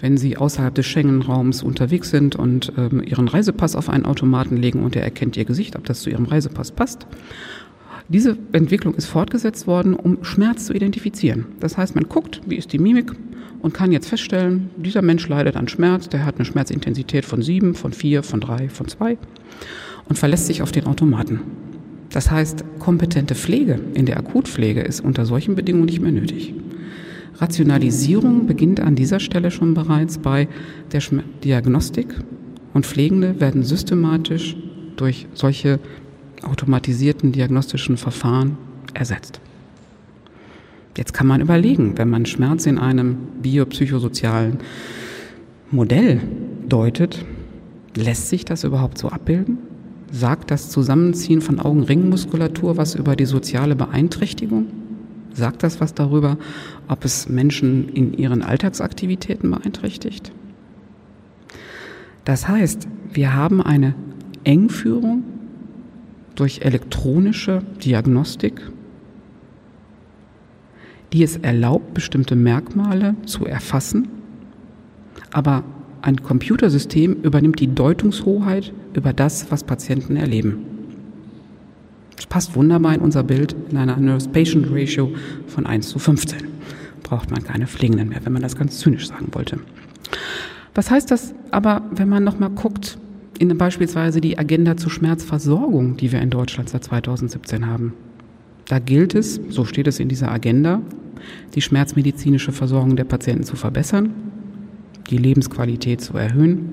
wenn 0.00 0.16
Sie 0.16 0.36
außerhalb 0.36 0.74
des 0.74 0.86
Schengen-Raums 0.86 1.62
unterwegs 1.62 2.10
sind 2.10 2.36
und 2.36 2.72
ähm, 2.76 3.02
Ihren 3.04 3.28
Reisepass 3.28 3.76
auf 3.76 3.88
einen 3.88 4.04
Automaten 4.04 4.56
legen 4.56 4.82
und 4.82 4.96
er 4.96 5.02
erkennt 5.02 5.36
Ihr 5.36 5.44
Gesicht, 5.44 5.76
ob 5.76 5.84
das 5.84 6.00
zu 6.00 6.10
Ihrem 6.10 6.26
Reisepass 6.26 6.72
passt. 6.72 7.06
Diese 8.08 8.36
Entwicklung 8.52 8.94
ist 8.94 9.06
fortgesetzt 9.06 9.66
worden, 9.66 9.94
um 9.94 10.22
Schmerz 10.24 10.66
zu 10.66 10.74
identifizieren. 10.74 11.46
Das 11.60 11.78
heißt, 11.78 11.94
man 11.94 12.08
guckt, 12.08 12.42
wie 12.46 12.56
ist 12.56 12.72
die 12.72 12.78
Mimik 12.78 13.12
und 13.60 13.72
kann 13.72 13.92
jetzt 13.92 14.08
feststellen, 14.08 14.70
dieser 14.76 15.02
Mensch 15.02 15.26
leidet 15.28 15.56
an 15.56 15.68
Schmerz, 15.68 16.08
der 16.08 16.26
hat 16.26 16.36
eine 16.36 16.44
Schmerzintensität 16.44 17.24
von 17.24 17.42
sieben, 17.42 17.74
von 17.74 17.92
vier, 17.92 18.22
von 18.22 18.40
drei, 18.40 18.68
von 18.68 18.88
zwei 18.88 19.16
und 20.08 20.18
verlässt 20.18 20.46
sich 20.46 20.62
auf 20.62 20.72
den 20.72 20.86
Automaten. 20.86 21.40
Das 22.10 22.30
heißt, 22.30 22.64
kompetente 22.78 23.34
Pflege 23.34 23.80
in 23.94 24.04
der 24.04 24.18
Akutpflege 24.18 24.80
ist 24.80 25.00
unter 25.00 25.24
solchen 25.24 25.54
Bedingungen 25.54 25.86
nicht 25.86 26.00
mehr 26.00 26.12
nötig. 26.12 26.52
Rationalisierung 27.36 28.46
beginnt 28.46 28.80
an 28.80 28.94
dieser 28.94 29.20
Stelle 29.20 29.50
schon 29.50 29.74
bereits 29.74 30.18
bei 30.18 30.48
der 30.92 31.00
Diagnostik 31.44 32.14
und 32.74 32.86
Pflegende 32.86 33.40
werden 33.40 33.62
systematisch 33.62 34.56
durch 34.96 35.26
solche 35.34 35.78
automatisierten 36.42 37.32
diagnostischen 37.32 37.96
Verfahren 37.96 38.56
ersetzt. 38.94 39.40
Jetzt 40.96 41.14
kann 41.14 41.26
man 41.26 41.40
überlegen, 41.40 41.96
wenn 41.96 42.10
man 42.10 42.26
Schmerz 42.26 42.66
in 42.66 42.78
einem 42.78 43.16
biopsychosozialen 43.40 44.58
Modell 45.70 46.20
deutet, 46.68 47.24
lässt 47.96 48.28
sich 48.28 48.44
das 48.44 48.64
überhaupt 48.64 48.98
so 48.98 49.08
abbilden? 49.08 49.58
Sagt 50.10 50.50
das 50.50 50.68
Zusammenziehen 50.68 51.40
von 51.40 51.58
Augenringmuskulatur 51.58 52.76
was 52.76 52.94
über 52.94 53.16
die 53.16 53.24
soziale 53.24 53.74
Beeinträchtigung? 53.74 54.66
Sagt 55.32 55.62
das 55.62 55.80
was 55.80 55.94
darüber, 55.94 56.36
ob 56.92 57.06
es 57.06 57.28
Menschen 57.28 57.88
in 57.88 58.12
ihren 58.12 58.42
Alltagsaktivitäten 58.42 59.50
beeinträchtigt? 59.50 60.30
Das 62.24 62.46
heißt, 62.46 62.86
wir 63.12 63.34
haben 63.34 63.62
eine 63.62 63.94
Engführung 64.44 65.24
durch 66.34 66.60
elektronische 66.60 67.62
Diagnostik, 67.82 68.60
die 71.12 71.22
es 71.22 71.36
erlaubt, 71.38 71.94
bestimmte 71.94 72.36
Merkmale 72.36 73.16
zu 73.26 73.46
erfassen, 73.46 74.08
aber 75.32 75.64
ein 76.02 76.22
Computersystem 76.22 77.14
übernimmt 77.22 77.60
die 77.60 77.74
Deutungshoheit 77.74 78.72
über 78.92 79.12
das, 79.12 79.50
was 79.50 79.64
Patienten 79.64 80.16
erleben. 80.16 80.66
Das 82.16 82.26
passt 82.26 82.54
wunderbar 82.54 82.94
in 82.94 83.00
unser 83.00 83.22
Bild 83.22 83.54
in 83.70 83.76
einer 83.78 83.96
Nurse-Patient 83.96 84.68
Ratio 84.70 85.10
von 85.46 85.66
1 85.66 85.88
zu 85.88 85.98
15. 85.98 86.51
Braucht 87.02 87.30
man 87.30 87.42
keine 87.42 87.66
Pflegenden 87.66 88.08
mehr, 88.08 88.24
wenn 88.24 88.32
man 88.32 88.42
das 88.42 88.56
ganz 88.56 88.78
zynisch 88.78 89.08
sagen 89.08 89.28
wollte. 89.32 89.58
Was 90.74 90.90
heißt 90.90 91.10
das 91.10 91.34
aber, 91.50 91.82
wenn 91.90 92.08
man 92.08 92.24
nochmal 92.24 92.50
guckt, 92.50 92.98
in 93.38 93.56
beispielsweise 93.58 94.20
die 94.20 94.38
Agenda 94.38 94.76
zur 94.76 94.90
Schmerzversorgung, 94.90 95.96
die 95.96 96.12
wir 96.12 96.20
in 96.20 96.30
Deutschland 96.30 96.68
seit 96.68 96.84
2017 96.84 97.66
haben? 97.66 97.92
Da 98.66 98.78
gilt 98.78 99.14
es, 99.14 99.40
so 99.48 99.64
steht 99.64 99.86
es 99.86 100.00
in 100.00 100.08
dieser 100.08 100.30
Agenda, 100.30 100.80
die 101.54 101.60
schmerzmedizinische 101.60 102.52
Versorgung 102.52 102.96
der 102.96 103.04
Patienten 103.04 103.44
zu 103.44 103.56
verbessern, 103.56 104.14
die 105.10 105.18
Lebensqualität 105.18 106.00
zu 106.00 106.16
erhöhen, 106.16 106.72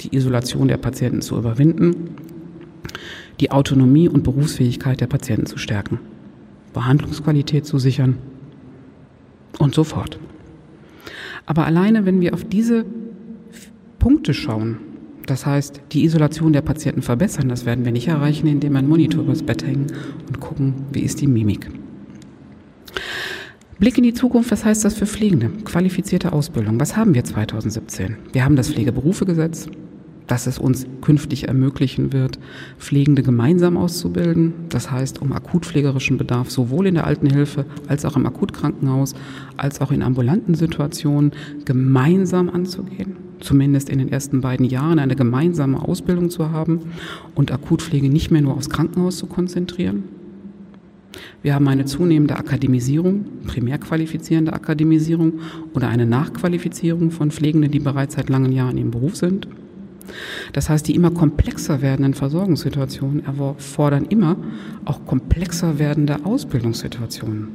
die 0.00 0.14
Isolation 0.14 0.68
der 0.68 0.76
Patienten 0.76 1.22
zu 1.22 1.36
überwinden, 1.36 2.10
die 3.40 3.50
Autonomie 3.50 4.08
und 4.08 4.22
Berufsfähigkeit 4.22 5.00
der 5.00 5.06
Patienten 5.06 5.46
zu 5.46 5.58
stärken, 5.58 5.98
Behandlungsqualität 6.72 7.66
zu 7.66 7.78
sichern 7.78 8.18
und 9.58 9.74
so 9.74 9.84
fort. 9.84 10.18
Aber 11.46 11.66
alleine, 11.66 12.06
wenn 12.06 12.20
wir 12.20 12.34
auf 12.34 12.44
diese 12.44 12.84
Punkte 13.98 14.34
schauen, 14.34 14.78
das 15.26 15.46
heißt, 15.46 15.80
die 15.92 16.04
Isolation 16.04 16.52
der 16.52 16.62
Patienten 16.62 17.02
verbessern, 17.02 17.48
das 17.48 17.64
werden 17.64 17.84
wir 17.84 17.92
nicht 17.92 18.08
erreichen, 18.08 18.46
indem 18.46 18.72
wir 18.72 18.80
einen 18.80 18.88
Monitor 18.88 19.22
übers 19.22 19.42
Bett 19.42 19.64
hängen 19.64 19.86
und 20.26 20.40
gucken, 20.40 20.74
wie 20.92 21.00
ist 21.00 21.20
die 21.20 21.26
Mimik. 21.26 21.68
Blick 23.78 23.98
in 23.98 24.04
die 24.04 24.14
Zukunft, 24.14 24.50
was 24.50 24.64
heißt 24.64 24.84
das 24.84 24.94
für 24.94 25.06
Pflegende? 25.06 25.50
Qualifizierte 25.64 26.32
Ausbildung. 26.32 26.78
Was 26.78 26.96
haben 26.96 27.14
wir 27.14 27.24
2017? 27.24 28.16
Wir 28.32 28.44
haben 28.44 28.54
das 28.54 28.70
Pflegeberufegesetz, 28.70 29.66
das 30.26 30.46
es 30.46 30.58
uns 30.58 30.86
künftig 31.00 31.48
ermöglichen 31.48 32.12
wird, 32.12 32.38
Pflegende 32.78 33.22
gemeinsam 33.22 33.76
auszubilden. 33.76 34.54
Das 34.68 34.90
heißt, 34.90 35.20
um 35.20 35.32
akutpflegerischen 35.32 36.18
Bedarf 36.18 36.50
sowohl 36.50 36.86
in 36.86 36.94
der 36.94 37.06
Altenhilfe 37.06 37.66
als 37.88 38.04
auch 38.04 38.16
im 38.16 38.26
Akutkrankenhaus 38.26 39.14
als 39.56 39.80
auch 39.80 39.92
in 39.92 40.02
ambulanten 40.02 40.54
Situationen 40.54 41.32
gemeinsam 41.64 42.48
anzugehen. 42.50 43.16
Zumindest 43.40 43.88
in 43.88 43.98
den 43.98 44.08
ersten 44.08 44.40
beiden 44.40 44.66
Jahren 44.66 44.98
eine 44.98 45.16
gemeinsame 45.16 45.82
Ausbildung 45.82 46.30
zu 46.30 46.50
haben 46.50 46.80
und 47.34 47.50
Akutpflege 47.50 48.08
nicht 48.08 48.30
mehr 48.30 48.42
nur 48.42 48.54
aufs 48.54 48.70
Krankenhaus 48.70 49.16
zu 49.16 49.26
konzentrieren. 49.26 50.04
Wir 51.42 51.54
haben 51.54 51.66
eine 51.68 51.84
zunehmende 51.84 52.36
Akademisierung, 52.36 53.24
primär 53.46 53.78
qualifizierende 53.78 54.52
Akademisierung 54.52 55.40
oder 55.74 55.88
eine 55.88 56.06
Nachqualifizierung 56.06 57.10
von 57.10 57.30
Pflegenden, 57.30 57.70
die 57.70 57.80
bereits 57.80 58.14
seit 58.14 58.30
langen 58.30 58.52
Jahren 58.52 58.78
im 58.78 58.90
Beruf 58.90 59.16
sind. 59.16 59.48
Das 60.52 60.68
heißt, 60.68 60.86
die 60.88 60.94
immer 60.94 61.10
komplexer 61.10 61.82
werdenden 61.82 62.14
Versorgungssituationen 62.14 63.24
erfordern 63.24 64.06
immer 64.06 64.36
auch 64.84 65.04
komplexer 65.06 65.78
werdende 65.78 66.24
Ausbildungssituationen. 66.24 67.48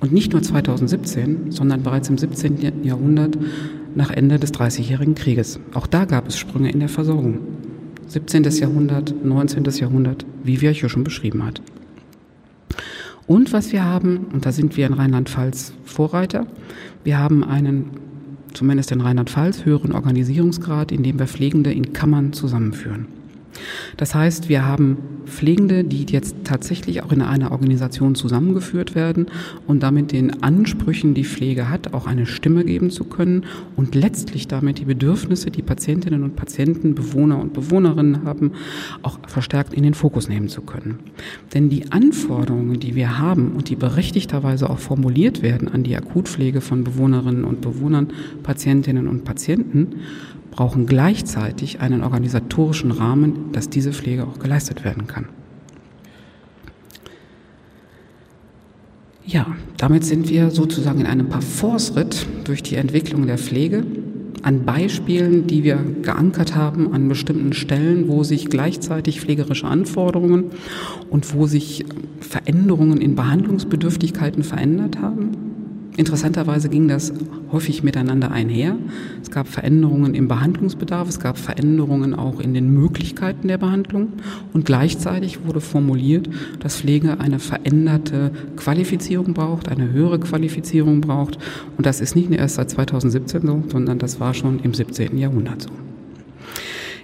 Und 0.00 0.12
nicht 0.12 0.32
nur 0.32 0.42
2017, 0.42 1.50
sondern 1.50 1.82
bereits 1.82 2.08
im 2.08 2.16
17. 2.16 2.84
Jahrhundert 2.84 3.36
nach 3.94 4.10
Ende 4.10 4.38
des 4.38 4.52
Dreißigjährigen 4.52 5.14
Krieges. 5.14 5.60
Auch 5.74 5.86
da 5.86 6.06
gab 6.06 6.26
es 6.26 6.38
Sprünge 6.38 6.70
in 6.70 6.80
der 6.80 6.88
Versorgung. 6.88 7.38
17. 8.06 8.44
Jahrhundert, 8.44 9.14
19. 9.24 9.64
Jahrhundert, 9.64 10.24
wie 10.42 10.60
Virchow 10.60 10.90
schon 10.90 11.04
beschrieben 11.04 11.44
hat. 11.44 11.60
Und 13.26 13.52
was 13.52 13.72
wir 13.72 13.84
haben, 13.84 14.26
und 14.32 14.44
da 14.44 14.50
sind 14.50 14.76
wir 14.76 14.86
in 14.86 14.94
Rheinland-Pfalz 14.94 15.72
Vorreiter, 15.84 16.46
wir 17.04 17.18
haben 17.18 17.44
einen, 17.44 17.90
zumindest 18.52 18.92
in 18.92 19.00
Rheinland-Pfalz, 19.00 19.64
höheren 19.64 19.92
Organisierungsgrad, 19.92 20.92
in 20.92 21.02
dem 21.02 21.18
wir 21.18 21.26
Pflegende 21.26 21.72
in 21.72 21.92
Kammern 21.92 22.32
zusammenführen. 22.32 23.19
Das 23.96 24.14
heißt, 24.14 24.48
wir 24.48 24.64
haben 24.64 24.98
Pflegende, 25.26 25.84
die 25.84 26.04
jetzt 26.04 26.36
tatsächlich 26.44 27.02
auch 27.02 27.12
in 27.12 27.22
einer 27.22 27.52
Organisation 27.52 28.14
zusammengeführt 28.14 28.94
werden 28.94 29.26
und 29.66 29.82
damit 29.82 30.12
den 30.12 30.42
Ansprüchen, 30.42 31.14
die 31.14 31.24
Pflege 31.24 31.68
hat, 31.68 31.94
auch 31.94 32.06
eine 32.06 32.26
Stimme 32.26 32.64
geben 32.64 32.90
zu 32.90 33.04
können 33.04 33.44
und 33.76 33.94
letztlich 33.94 34.48
damit 34.48 34.78
die 34.78 34.84
Bedürfnisse, 34.84 35.50
die 35.50 35.62
Patientinnen 35.62 36.22
und 36.22 36.36
Patienten, 36.36 36.94
Bewohner 36.94 37.40
und 37.40 37.52
Bewohnerinnen 37.52 38.24
haben, 38.24 38.52
auch 39.02 39.18
verstärkt 39.26 39.74
in 39.74 39.82
den 39.82 39.94
Fokus 39.94 40.28
nehmen 40.28 40.48
zu 40.48 40.62
können. 40.62 40.98
Denn 41.54 41.68
die 41.68 41.92
Anforderungen, 41.92 42.80
die 42.80 42.94
wir 42.94 43.18
haben 43.18 43.52
und 43.52 43.68
die 43.68 43.76
berechtigterweise 43.76 44.68
auch 44.68 44.78
formuliert 44.78 45.42
werden 45.42 45.68
an 45.68 45.82
die 45.82 45.96
Akutpflege 45.96 46.60
von 46.60 46.84
Bewohnerinnen 46.84 47.44
und 47.44 47.60
Bewohnern, 47.60 48.08
Patientinnen 48.42 49.06
und 49.06 49.24
Patienten, 49.24 49.94
brauchen 50.60 50.84
gleichzeitig 50.84 51.80
einen 51.80 52.02
organisatorischen 52.02 52.90
Rahmen, 52.90 53.50
dass 53.52 53.70
diese 53.70 53.94
Pflege 53.94 54.26
auch 54.26 54.38
geleistet 54.38 54.84
werden 54.84 55.06
kann. 55.06 55.24
Ja, 59.24 59.46
damit 59.78 60.04
sind 60.04 60.28
wir 60.28 60.50
sozusagen 60.50 61.00
in 61.00 61.06
einem 61.06 61.30
Parforce-Ritt 61.30 62.26
durch 62.44 62.62
die 62.62 62.74
Entwicklung 62.74 63.26
der 63.26 63.38
Pflege 63.38 63.86
an 64.42 64.66
Beispielen, 64.66 65.46
die 65.46 65.64
wir 65.64 65.76
geankert 66.02 66.54
haben 66.54 66.92
an 66.92 67.08
bestimmten 67.08 67.54
Stellen, 67.54 68.08
wo 68.08 68.22
sich 68.22 68.50
gleichzeitig 68.50 69.22
pflegerische 69.22 69.66
Anforderungen 69.66 70.50
und 71.08 71.34
wo 71.34 71.46
sich 71.46 71.86
Veränderungen 72.20 73.00
in 73.00 73.14
Behandlungsbedürftigkeiten 73.14 74.42
verändert 74.42 75.00
haben. 75.00 75.49
Interessanterweise 76.00 76.70
ging 76.70 76.88
das 76.88 77.12
häufig 77.52 77.82
miteinander 77.82 78.30
einher. 78.30 78.74
Es 79.20 79.30
gab 79.30 79.46
Veränderungen 79.46 80.14
im 80.14 80.28
Behandlungsbedarf, 80.28 81.06
es 81.06 81.20
gab 81.20 81.36
Veränderungen 81.36 82.14
auch 82.14 82.40
in 82.40 82.54
den 82.54 82.72
Möglichkeiten 82.72 83.48
der 83.48 83.58
Behandlung 83.58 84.08
und 84.54 84.64
gleichzeitig 84.64 85.44
wurde 85.44 85.60
formuliert, 85.60 86.30
dass 86.60 86.76
Pflege 86.76 87.20
eine 87.20 87.38
veränderte 87.38 88.30
Qualifizierung 88.56 89.34
braucht, 89.34 89.68
eine 89.68 89.92
höhere 89.92 90.18
Qualifizierung 90.18 91.02
braucht 91.02 91.36
und 91.76 91.84
das 91.84 92.00
ist 92.00 92.16
nicht 92.16 92.30
erst 92.30 92.54
seit 92.54 92.70
2017 92.70 93.46
so, 93.46 93.62
sondern 93.68 93.98
das 93.98 94.20
war 94.20 94.32
schon 94.32 94.60
im 94.60 94.72
17. 94.72 95.18
Jahrhundert 95.18 95.60
so. 95.60 95.68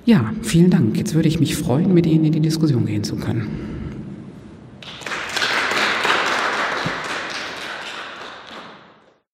Ja, 0.06 0.32
vielen 0.40 0.70
Dank. 0.70 0.96
Jetzt 0.96 1.14
würde 1.14 1.28
ich 1.28 1.38
mich 1.38 1.54
freuen, 1.54 1.92
mit 1.92 2.06
Ihnen 2.06 2.24
in 2.24 2.32
die 2.32 2.40
Diskussion 2.40 2.86
gehen 2.86 3.04
zu 3.04 3.16
können. 3.16 3.75